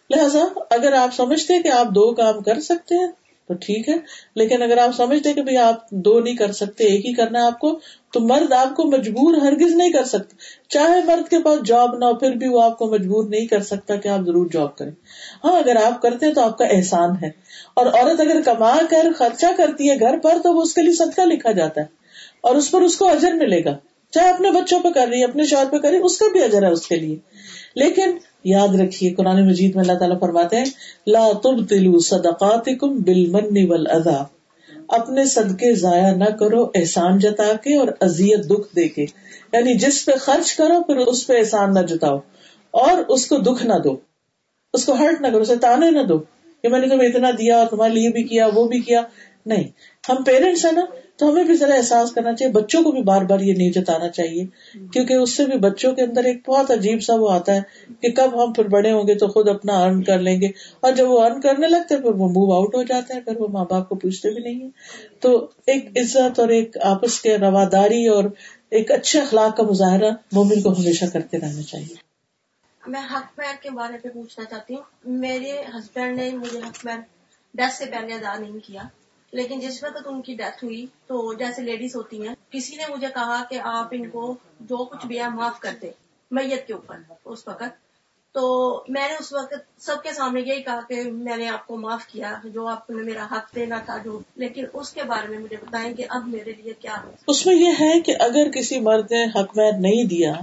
لہذا 0.09 0.39
اگر 0.69 0.93
آپ 0.93 1.15
سمجھتے 1.15 1.53
ہیں 1.53 1.63
کہ 1.63 1.67
آپ 1.67 1.87
دو 1.87 2.13
کام 2.13 2.41
کر 2.41 2.59
سکتے 2.59 2.95
ہیں 2.95 3.07
تو 3.49 3.55
ٹھیک 3.55 3.89
ہے۔ 3.89 3.95
لیکن 4.35 4.61
اگر 4.61 4.77
آپ 4.77 4.89
سمجھتے 4.97 5.33
کہ 5.33 5.57
آپ 5.57 5.89
دو 5.89 6.19
نہیں 6.19 6.35
کر 6.35 6.51
سکتے، 6.51 6.83
ایک 6.83 7.05
ہی 7.05 7.13
کرنا 7.13 7.39
ہے 7.39 7.45
آپ 7.45 7.59
کو، 7.59 7.79
تو 8.13 8.19
مرد 8.19 8.53
آپ 8.53 8.75
کو 8.75 8.83
مجبور 8.83 9.33
ہرگز 9.33 9.75
نہیں 9.75 9.91
کر 9.91 10.03
سکتا۔ 10.03 10.35
چاہے 10.69 11.01
مرد 11.05 11.29
کے 11.29 11.39
پاس 11.39 11.59
جاب 11.65 11.97
نہ 11.97 12.05
ہو، 12.05 12.15
پھر 12.15 12.31
بھی 12.31 12.47
وہ 12.47 12.61
آپ 12.61 12.77
کو 12.77 12.85
مجبور 12.85 13.29
نہیں 13.29 13.47
کر 13.47 13.63
سکتا 13.63 13.95
کہ 13.95 14.07
آپ 14.07 14.19
ضرور 14.25 14.49
جاب 14.53 14.77
کریں۔ 14.77 14.91
ہاں 15.43 15.57
اگر 15.57 15.75
آپ 15.75 16.01
کرتے 16.01 16.25
ہیں 16.25 16.33
تو 16.33 16.41
آپ 16.41 16.57
کا 16.57 16.65
احسان 16.65 17.09
ہے۔ 17.21 17.29
اور 17.73 17.85
عورت 17.85 18.19
اگر 18.19 18.41
کما 18.41 18.77
کر 18.89 19.07
خرچہ 19.15 19.45
کرتی 19.57 19.89
ہے 19.89 19.99
گھر 19.99 20.17
پر، 20.17 20.37
تو 20.43 20.53
وہ 20.53 20.61
اس 20.61 20.73
کے 20.73 20.81
لیے 20.81 20.93
صدقہ 20.93 21.21
لکھا 21.21 21.51
جاتا 21.51 21.81
ہے۔ 21.81 21.85
اور 22.41 22.55
اس 22.55 22.71
پر 22.71 22.81
اس 22.81 22.97
کو 22.97 23.09
اجر 23.09 23.33
ملے 23.33 23.63
گا۔ 23.63 23.77
چاہے 24.11 24.29
اپنے 24.29 24.51
بچوں 24.51 24.79
پہ 24.79 24.89
کر 24.89 25.07
رہی 25.07 25.19
ہے، 25.19 25.25
اپنے 25.25 25.45
شوہر 25.45 25.65
پہ 25.71 25.77
کر 25.77 25.89
رہی 25.89 25.97
ہے، 25.97 26.03
اس 26.03 26.17
کا 26.17 26.25
بھی 26.31 26.43
اجر 26.43 26.63
ہے 26.63 26.71
اس 26.71 26.87
کے 26.87 26.95
لیے۔ 26.95 27.17
لیکن 27.75 28.17
یاد 28.43 28.67
رکھیے، 28.67 29.13
قرآن 29.13 29.47
مجید 29.47 29.75
میں 29.75 29.83
اللہ 29.83 29.97
تعالیٰ 29.97 30.19
فرماتے 30.19 30.55
ہیں، 30.55 30.65
لا 31.07 31.27
تم 31.43 31.65
تلو 31.65 31.99
صدقات 31.99 32.69
اپنے 34.87 35.25
صدقے 35.25 35.75
ضائع 35.75 36.11
نہ 36.11 36.23
کرو، 36.23 36.63
احسان 36.75 37.19
جتا 37.19 37.53
کے 37.53 37.79
اور 37.79 37.87
ازیت 38.01 38.45
دکھ 38.49 38.75
دے 38.75 38.87
کے۔ 38.87 39.01
یعنی 39.53 39.77
جس 39.77 40.05
پہ 40.05 40.11
خرچ 40.19 40.53
کرو، 40.53 40.83
پھر 40.83 40.97
اس 40.97 41.27
پہ 41.27 41.37
احسان 41.37 41.73
نہ 41.73 41.79
جتاؤ۔ 41.79 42.17
اور 42.71 42.97
اس 43.07 43.27
کو 43.27 43.37
دکھ 43.37 43.65
نہ 43.65 43.73
دو۔ 43.83 43.97
اس 44.73 44.85
کو 44.85 44.93
ہرٹ 44.93 45.21
نہ 45.21 45.27
کرو، 45.27 45.41
اسے 45.41 45.55
تانے 45.55 45.91
نہ 45.91 46.01
دو۔ 46.01 46.17
کہ 46.61 46.69
میں 46.69 46.79
نے 46.79 46.87
تمہیں 46.87 47.09
اتنا 47.09 47.31
دیا 47.31 47.57
اور 47.57 47.67
تمہارے 47.67 47.93
لیے 47.93 48.09
بھی 48.09 48.23
کیا، 48.23 48.47
وہ 48.53 48.67
بھی 48.67 48.79
کیا۔ 48.79 49.01
نہیں، 49.45 49.63
ہم 50.09 50.23
پیرنٹس 50.23 50.65
ہیں 50.65 50.71
نا۔ 50.71 50.81
تو 51.19 51.29
ہمیں 51.29 51.43
بھی 51.43 51.55
ذرا 51.55 51.73
احساس 51.73 52.11
کرنا 52.11 52.33
چاہیے، 52.35 52.51
بچوں 52.53 52.83
کو 52.83 52.91
بھی 52.91 53.01
بار 53.01 53.21
بار 53.21 53.39
یہ 53.39 53.53
نہیں 53.53 53.69
جتانا 53.69 54.07
چاہیے، 54.09 54.45
کیونکہ 54.93 55.13
اس 55.13 55.35
سے 55.37 55.45
بھی 55.45 55.57
بچوں 55.57 55.91
کے 55.95 56.01
اندر 56.01 56.23
ایک 56.23 56.49
بہت 56.49 56.71
عجیب 56.71 57.01
سا 57.01 57.15
وہ 57.15 57.29
آتا 57.31 57.55
ہے 57.55 57.61
کہ 58.01 58.11
کب 58.11 58.43
ہم 58.43 58.53
پھر 58.53 58.67
بڑے 58.67 58.91
ہوں 58.91 59.07
گے 59.07 59.15
تو 59.15 59.27
خود 59.27 59.47
اپنا 59.47 59.79
ارن 59.79 60.01
کر 60.03 60.19
لیں 60.19 60.41
گے، 60.41 60.47
اور 60.79 60.91
جب 60.91 61.09
وہ 61.09 61.21
ارن 61.21 61.41
کرنے 61.41 61.67
لگتے 61.67 61.95
ہیں، 61.95 62.01
پھر 62.01 62.11
وہ 62.11 62.27
موو 62.27 62.53
آؤٹ 62.53 62.75
ہو 62.75 62.83
جاتے 62.83 63.13
ہیں، 63.13 63.21
پھر 63.21 63.37
وہ 63.37 63.47
ماں 63.47 63.65
باپ 63.65 63.89
کو 63.89 63.95
پوچھتے 63.95 64.29
بھی 64.29 64.43
نہیں 64.43 64.63
ہے 64.63 64.69
تو 65.19 65.47
ایک 65.65 65.89
عزت 65.97 66.39
اور 66.39 66.49
ایک 66.49 66.77
آپس 66.83 67.19
کے 67.21 67.37
رواداری 67.37 68.05
اور 68.07 68.23
ایک 68.69 68.91
اچھے 68.91 69.19
اخلاق 69.19 69.57
کا 69.57 69.63
مظاہرہ 69.63 70.11
مومن 70.31 70.61
کو 70.61 70.71
ہمیشہ 70.71 71.05
کرتے 71.13 71.37
رہنا 71.37 71.61
چاہیے۔ 71.61 71.95
میں 72.83 73.01
حق 73.01 73.35
پیر 73.35 73.55
کے 73.61 73.69
بارے 73.69 73.97
پہ 73.97 74.09
پوچھنا 74.09 74.45
چاہتی 74.45 74.75
ہوں۔ 74.75 75.17
میرے 75.19 75.51
ہسبینڈ 75.77 76.17
نے 76.17 76.29
مجھے 76.33 76.59
حق 76.59 76.81
پیر 76.83 76.99
ڈیتھ 77.53 77.73
سے 77.73 77.85
پہلے 77.85 78.13
ادا 78.13 78.35
نہیں 78.39 78.59
کیا۔ 78.67 78.83
لیکن 79.31 79.59
جس 79.59 79.83
وقت 79.83 80.01
ان 80.05 80.21
کی 80.21 80.33
ڈیتھ 80.35 80.63
ہوئی 80.63 80.85
تو 81.07 81.33
جیسے 81.33 81.61
لیڈیز 81.61 81.95
ہوتی 81.95 82.27
ہیں، 82.27 82.35
کسی 82.49 82.75
نے 82.75 82.83
مجھے 82.89 83.07
کہا 83.07 83.43
کہ 83.49 83.59
آپ 83.63 83.87
ان 83.91 84.09
کو 84.09 84.35
جو 84.59 84.77
کچھ 84.77 85.07
بھی 85.07 85.19
ہے 85.19 85.29
معاف 85.29 85.59
کر 85.59 85.75
دیں، 85.81 85.91
میت 86.31 86.67
کے 86.67 86.73
اوپر، 86.73 86.95
اس 87.25 87.47
وقت۔ 87.47 87.89
تو 88.31 88.83
میں 88.87 89.07
نے 89.07 89.13
اس 89.19 89.33
وقت 89.33 89.53
سب 89.77 89.95
کے 90.03 90.13
سامنے 90.13 90.41
یہی 90.41 90.63
کہا 90.63 90.79
کہ 90.89 91.11
میں 91.11 91.37
نے 91.37 91.49
آپ 91.49 91.67
کو 91.67 91.77
معاف 91.77 92.07
کیا، 92.07 92.35
جو 92.43 92.67
آپ 92.67 92.89
نے 92.89 93.03
میرا 93.03 93.27
حق 93.31 93.55
دینا 93.55 93.79
تھا، 93.85 93.97
جو۔ 93.97 94.19
لیکن 94.35 94.65
اس 94.73 94.93
کے 94.93 95.03
بارے 95.03 95.27
میں 95.27 95.39
مجھے 95.39 95.55
بتائیں 95.55 95.93
کہ 95.93 96.05
اب 96.09 96.27
میرے 96.27 96.53
لیے 96.63 96.73
کیا 96.79 97.01
اس 97.27 97.45
میں 97.45 97.55
یہ 97.55 97.71
ہے 97.79 97.99
کہ 97.99 98.15
اگر 98.19 98.51
کسی 98.51 98.79
مرد 98.79 99.11
نے 99.11 99.25
حق 99.25 99.57
میر 99.57 99.71
نہیں 99.71 100.03
دیا، 100.03 100.33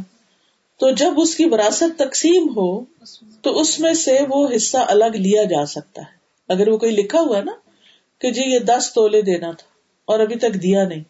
تو 0.79 0.90
جب 0.90 1.12
اس 1.16 1.35
کی 1.35 1.44
وراثت 1.44 1.99
تقسیم 1.99 2.49
ہو، 2.57 2.85
تو 3.42 3.61
اس 3.61 3.81
میں 3.81 3.92
سے 3.92 4.18
وہ 4.29 4.49
حصہ 4.57 4.77
الگ 4.77 5.14
لیا 5.14 5.44
جا 5.44 5.66
سکتا 5.66 6.03
ہے۔ 6.03 6.16
اگر 6.49 6.68
وہ 6.68 6.79
کوئی 6.79 6.92
لکھا 6.92 7.20
ہوا 7.20 7.40
نا 7.40 7.53
کہ 8.20 8.31
جی 8.31 8.42
یہ 8.44 8.59
دس 8.59 8.92
تولے 8.94 9.22
دینا 9.22 9.50
تھا 9.50 9.66
اور 10.05 10.20
ابھی 10.20 10.37
تک 10.37 10.55
دیا 10.55 10.88
نہیں۔ 10.88 11.02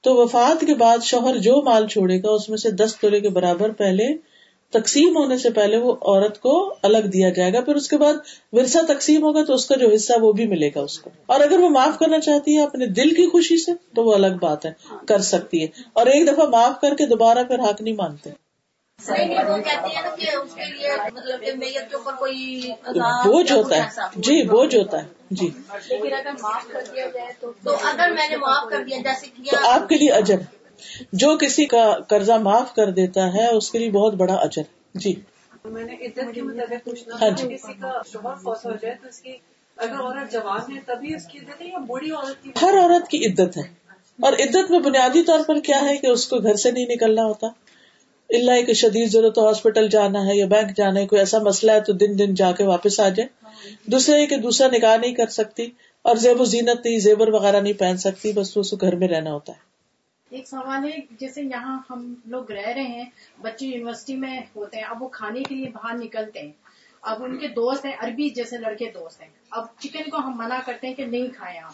تو 0.00 0.14
وفات 0.14 0.60
کے 0.60 0.74
بعد 0.74 0.98
شوہر 1.02 1.36
جو 1.36 1.62
مال 1.62 1.88
چھوڑے 1.88 2.22
گا، 2.22 2.30
اس 2.30 2.48
میں 2.48 2.56
سے 2.56 2.70
دس 2.70 2.96
تولے 3.00 3.20
کے 3.20 3.28
برابر 3.28 3.70
پہلے 3.70 4.08
تقسیم 4.70 5.16
ہونے 5.16 5.38
سے 5.38 5.50
پہلے 5.50 5.76
وہ 5.76 5.92
عورت 5.92 6.40
کو 6.40 6.74
الگ 6.82 6.98
دیا 6.98 7.28
جائے 7.28 7.52
گا۔ 7.52 7.60
پھر 7.60 7.74
اس 7.74 7.88
کے 7.88 7.96
بعد 7.96 8.14
ورثہ 8.52 8.78
تقسیم 8.88 9.22
ہوگا 9.22 9.44
تو 9.44 9.54
اس 9.54 9.66
کا 9.66 9.76
جو 9.76 9.90
حصہ 9.94 10.12
وہ 10.20 10.32
بھی 10.32 10.46
ملے 10.46 10.70
گا 10.74 10.80
اس 10.80 10.98
کو۔ 10.98 11.10
اور 11.26 11.40
اگر 11.40 11.58
وہ 11.58 11.68
معاف 11.68 11.98
کرنا 11.98 12.20
چاہتی 12.20 12.56
ہے 12.56 12.62
اپنے 12.62 12.86
دل 12.86 13.10
کی 13.10 13.30
خوشی 13.30 13.56
سے، 13.56 13.72
تو 13.94 14.04
وہ 14.04 14.14
الگ 14.14 14.36
بات 14.40 14.66
ہے، 14.66 14.72
کر 15.08 15.18
سکتی 15.18 15.62
ہے۔ 15.62 15.66
اور 15.92 16.06
ایک 16.06 16.26
دفعہ 16.26 16.46
معاف 16.46 16.80
کر 16.80 16.94
کے 16.94 17.06
دوبارہ 17.06 17.44
پھر 17.44 17.58
حق 17.58 17.82
نہیں 17.82 17.94
مانتے۔ 17.94 18.30
بوجھ 23.24 23.52
ہوتا 23.52 23.76
ہے۔ 23.76 23.88
جی 24.16 24.42
بوجھ 24.42 24.76
ہوتا 24.76 25.02
ہے۔ 25.02 25.08
جی۔ 25.30 25.50
اگر 25.70 26.30
معاف 26.42 26.66
کر 26.68 26.80
دیا 26.94 27.06
جائے 27.14 27.32
تو 27.40 27.52
اگر 27.64 28.10
میں 28.10 28.28
نے 28.28 28.36
معاف 28.36 28.70
کر 28.70 28.84
دیا 28.84 28.98
جیسے 29.04 29.26
تو 29.50 29.68
آپ 29.70 29.88
کے 29.88 29.94
لیے 29.94 30.10
اجر۔ 30.12 30.36
جو 31.12 31.36
کسی 31.38 31.64
کا 31.64 31.98
قرضہ 32.08 32.32
معاف 32.32 32.74
کر 32.74 32.90
دیتا 32.90 33.32
ہے 33.34 33.46
اس 33.46 33.70
کے 33.70 33.78
لیے 33.78 33.90
بہت 33.90 34.14
بڑا 34.14 34.34
اجر۔ 34.34 34.62
جی۔ 34.94 35.14
میں 35.64 35.84
نے 35.84 35.94
عزت 35.94 36.34
کے 36.34 36.42
مطابق 36.42 36.84
پوچھنا 36.84 37.16
ہاں 37.20 37.30
جی۔ 37.30 37.48
کسی 37.48 37.72
کا 37.72 38.00
شوہر 38.12 38.34
فوت 38.34 38.66
ہو 38.66 38.70
جائے 38.82 38.94
تو 39.02 39.08
اس 39.08 39.18
کی 39.18 39.32
اگر 39.76 40.00
عورت 40.00 40.32
جوان 40.32 40.76
ہے 40.76 40.80
تبھی 40.86 41.14
اس 41.14 41.26
کی 41.26 41.38
عزت 41.38 41.60
ہے 41.60 41.66
یا 41.66 41.78
بوڑھی 41.78 42.10
عورت 42.10 42.42
کی 42.42 42.50
ہر 42.62 42.74
عورت 42.82 43.08
کی 43.08 43.26
عدت 43.26 43.56
ہے۔ 43.56 43.62
اور 44.20 44.32
عدت 44.32 44.70
میں 44.70 44.78
بنیادی 44.78 45.22
طور 45.22 45.40
پر 45.46 45.60
کیا 45.60 45.80
ہے 45.80 45.96
کہ 45.96 46.06
اس 46.06 46.26
کو 46.28 46.38
گھر 46.38 46.54
سے 46.54 46.70
نہیں 46.70 46.86
نکلنا 46.86 47.24
ہوتا؟ 47.24 47.46
اللہ 48.32 48.62
کہ 48.66 48.72
شدید 48.72 49.08
ضرورت 49.08 49.38
ہاسپٹل 49.38 49.88
جانا 49.88 50.26
ہے 50.26 50.36
یا 50.36 50.46
بینک 50.46 50.76
جانا 50.76 51.00
ہے، 51.00 51.06
کوئی 51.06 51.20
ایسا 51.20 51.38
مسئلہ 51.38 51.72
ہے 51.72 51.80
تو 51.80 51.92
دن 51.92 52.18
دن 52.18 52.34
جا 52.34 52.52
کے 52.52 52.64
واپس 52.64 53.00
آ 53.00 53.08
جائے 53.08 53.28
دوسرے 53.86 54.26
کہ 54.26 54.36
دوسرا 54.36 54.68
نکاح 54.72 54.96
نہیں 54.96 55.14
کر 55.14 55.26
سکتی 55.26 55.66
اور 56.02 56.16
زیب 56.16 56.40
و 56.40 56.44
زینت 56.44 56.86
نہیں 56.86 56.98
زیور 56.98 57.28
وغیرہ 57.28 57.60
نہیں 57.60 57.72
پہن 57.72 57.96
سکتی، 57.96 58.32
بس 58.32 58.56
اس 58.56 58.70
کو 58.70 58.76
گھر 58.76 58.96
میں 58.96 59.08
رہنا 59.08 59.32
ہوتا 59.32 59.52
ہے۔ 59.52 59.72
ایک 60.30 60.48
سوال 60.48 60.84
ہے، 60.84 60.98
جیسے 61.20 61.42
یہاں 61.42 61.78
ہم 61.90 62.14
لوگ 62.26 62.50
رہ 62.50 62.66
رہے 62.66 62.82
ہیں، 62.82 63.04
بچے 63.42 63.66
یونیورسٹی 63.66 64.16
میں 64.16 64.40
ہوتے 64.56 64.76
ہیں، 64.76 64.84
اب 64.84 65.02
وہ 65.02 65.08
کھانے 65.08 65.42
کے 65.42 65.54
لیے 65.54 65.66
باہر 65.68 65.96
نکلتے 65.96 66.40
ہیں۔ 66.40 66.61
اب 67.02 67.24
ان 67.24 67.38
کے 67.38 67.48
دوست 67.48 67.84
ہیں، 67.84 67.92
عربی 67.98 68.28
جیسے 68.28 68.58
لڑکے 68.58 68.90
دوست 68.94 69.22
ہیں۔ 69.22 69.28
اب 69.50 69.64
چکن 69.78 70.10
کو 70.10 70.16
ہم 70.16 70.32
منع 70.36 70.58
کرتے 70.66 70.86
ہیں 70.86 70.94
کہ 70.94 71.06
نہیں 71.06 71.26
کھائیں 71.36 71.60
آپ۔ 71.60 71.72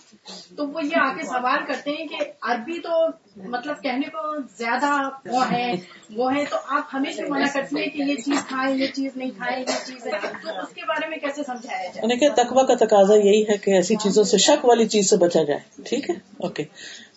تو 0.57 0.69
وہ 0.69 0.85
یہ 0.85 0.97
آ 0.97 1.13
کے 1.13 1.23
سوال 1.23 1.59
کرتے 1.67 1.91
ہیں 1.91 2.07
کہ 2.07 2.17
عربی 2.43 2.79
تو 2.79 2.91
مطلب 3.37 3.83
کہنے 3.83 4.09
کو 4.09 4.41
زیادہ 4.59 5.09
وہ 5.31 5.53
ہے 5.53 5.73
وہ 6.15 6.35
ہے، 6.35 6.45
تو 6.45 6.57
آپ 6.67 6.83
ہمیشہ 6.93 7.21
منع 7.29 7.47
کرتے 7.55 7.81
ہیں 7.81 7.89
کہ 7.89 8.03
یہ 8.03 8.15
چیز 8.15 8.47
کھائیں، 8.49 8.77
یہ 8.77 8.87
چیز 8.87 9.17
نہیں 9.17 9.31
کھائیں، 9.31 9.61
یہ 9.61 9.87
چیز 9.87 10.07
ہے۔ 10.07 10.11
تو 10.11 10.49
اس 10.49 10.75
کے 10.75 10.83
بارے 10.89 11.09
میں 11.09 11.17
کیسے 11.17 11.43
سمجھایا 11.43 11.91
جائے؟ 11.95 12.17
کہ 12.17 12.29
تقوی 12.29 12.67
کا 12.67 12.85
تقاضا 12.85 13.15
یہی 13.15 13.43
ہے 13.43 13.57
کہ 13.57 13.71
ایسی 13.71 13.97
چیزوں 13.97 14.25
سے، 14.25 14.39
شک 14.39 14.65
والی 14.65 14.87
چیز 14.87 15.11
سے 15.11 15.17
بچا 15.17 15.43
جائے۔ 15.43 15.83
ٹھیک 15.83 16.11
ہے؟ 16.11 16.15
اوکے۔ 16.37 16.65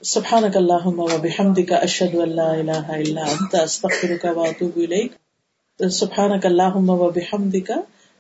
سبحان 0.02 0.44
اللہ 0.56 1.18
بحمد 1.18 1.60
کا 1.70 1.76
اشد 1.76 2.16
اللہ 2.16 2.42
الہ 2.42 2.72
الا 2.72 3.22
انت، 3.22 3.56
استغفرک 3.56 4.38
و 4.38 4.42
اتوب 4.42 4.72
الیک۔ 4.76 5.12
سبحان 5.92 6.32
اللہ 6.44 6.76
و 6.76 7.10
بحمد 7.10 7.56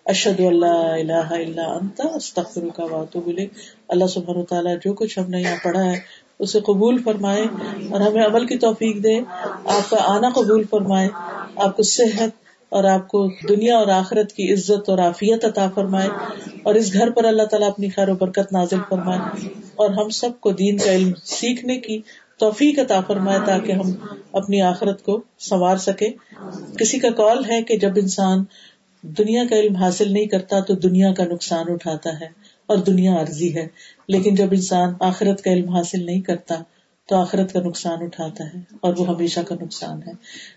اشد 0.06 0.40
اللہ 0.40 1.32
اللہ 1.32 1.62
انتا 1.62 2.08
استخر 2.08 2.62
کا 2.76 2.86
بات 2.86 3.18
بولے 3.18 3.48
اللہ 3.88 4.06
سبحان 4.06 4.46
تعالیٰ 4.46 4.76
جو 4.86 4.94
کچھ 4.94 5.20
ہم 5.20 5.30
نے 5.30 5.42
یہاں 5.42 5.56
پڑھا 5.64 5.84
ہے، 5.84 6.00
اسے 6.40 6.60
قبول 6.60 7.04
فرمائے 7.04 7.44
اور 7.90 8.00
ہمیں 8.00 8.26
عمل 8.26 8.46
کی 8.46 8.58
توفیق 8.58 9.04
دے۔ 9.04 9.20
آپ 9.66 9.90
کا 9.90 9.98
آنا 10.00 10.30
قبول 10.30 10.64
فرمائے، 10.64 11.10
آپ 11.56 11.78
کو 11.78 11.84
صحت 11.84 12.30
اور 12.70 12.84
آپ 12.84 13.08
کو 13.08 13.28
دنیا 13.50 13.78
اور 13.78 13.88
آخرت 13.88 14.34
کی 14.34 14.54
عزت 14.54 14.90
اور 14.90 14.98
عافیت 14.98 15.46
عطا 15.46 15.70
فرمائے۔ 15.76 16.10
اور 16.64 16.76
اس 16.76 16.94
گھر 16.94 17.10
پر 17.10 17.26
اللہ 17.26 17.44
تعالیٰ 17.44 17.70
اپنی 17.70 17.90
خیر 17.90 18.10
و 18.10 18.16
برکت 18.16 18.54
نازل 18.54 18.78
فرمائے۔ 18.90 19.48
اور 19.76 19.90
ہم 19.90 20.10
سب 20.10 20.30
کو 20.40 20.52
دین 20.52 20.78
کا 20.78 20.92
علم 20.92 21.12
سیکھنے 21.24 21.78
کی 21.78 22.02
توفیق 22.40 22.80
عطا 22.80 23.02
فرمائے 23.02 23.40
تاکہ 23.46 23.72
ہم 23.72 23.92
اپنی 24.32 24.62
آخرت 24.62 25.04
کو 25.04 25.22
سنوار 25.40 25.78
سکے 25.78 26.10
کسی 26.80 27.00
کا 27.00 27.10
کال 27.10 27.46
ہے 27.46 27.64
کہ 27.64 27.78
جب 27.78 27.92
انسان 27.96 28.44
دنیا 29.04 29.44
کا 29.50 29.56
علم 29.56 29.76
حاصل 29.76 30.14
نہیں 30.14 30.26
کرتا 30.26 30.60
تو 30.60 30.76
دنیا 30.76 31.14
کا 31.14 31.26
نقصان 31.26 31.66
اٹھاتا 31.70 32.20
ہے 32.20 32.28
اور 32.66 32.78
دنیا 32.78 33.22
عرضی 33.22 33.56
ہے۔ 33.56 33.68
لیکن 34.08 34.36
جب 34.36 34.48
انسان 34.52 34.94
آخرت 35.00 35.42
کا 35.42 35.52
علم 35.52 35.70
حاصل 35.70 36.06
نہیں 36.06 36.22
کرتا 36.22 36.56
تو 37.10 37.16
آخرت 37.16 37.54
کا 37.54 37.60
نقصان 37.60 38.04
اٹھاتا 38.04 38.44
ہے 38.44 38.60
اور 38.82 38.94
وہ 38.98 39.08
ہمیشہ 39.08 39.40
کا 39.40 39.56
نقصان 39.62 40.00
ہے۔ 40.08 40.12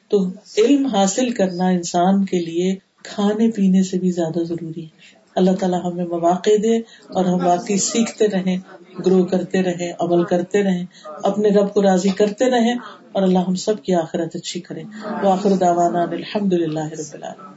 تو 0.08 0.26
علم 0.58 0.86
حاصل 0.86 1.30
کرنا 1.30 1.68
انسان 1.68 2.24
کے 2.24 2.38
لیے 2.38 2.76
کھانے 3.02 3.50
پینے 3.50 3.82
سے 3.82 3.98
بھی 3.98 4.10
زیادہ 4.10 4.44
ضروری 4.44 4.84
ہے۔ 4.84 5.24
اللہ 5.36 5.50
تعالیٰ 5.50 5.92
ہمیں 5.92 6.04
مواقع 6.04 6.50
دے 6.62 6.76
اور 7.08 7.24
ہم 7.24 7.46
واقعی 7.46 7.76
سیکھتے 7.76 8.28
رہیں، 8.28 8.56
گرو 9.06 9.24
کرتے 9.24 9.62
رہیں، 9.62 9.92
عمل 10.00 10.24
کرتے 10.24 10.62
رہیں، 10.62 10.84
اپنے 11.04 11.48
رب 11.48 11.74
کو 11.74 11.82
راضی 11.82 12.08
کرتے 12.08 12.50
رہیں 12.50 12.74
اور 13.12 13.22
اللہ 13.22 13.38
ہم 13.38 13.54
سب 13.54 13.82
کی 13.82 13.94
آخرت 13.94 14.36
اچھی 14.36 14.60
کرے۔ 14.60 14.82
وہ 15.22 15.32
آخر 15.32 15.50
داوانا 15.50 16.02
الحمد 16.02 16.52
للہ 16.52 16.84
رب 16.84 17.14
العالمین۔ 17.14 17.53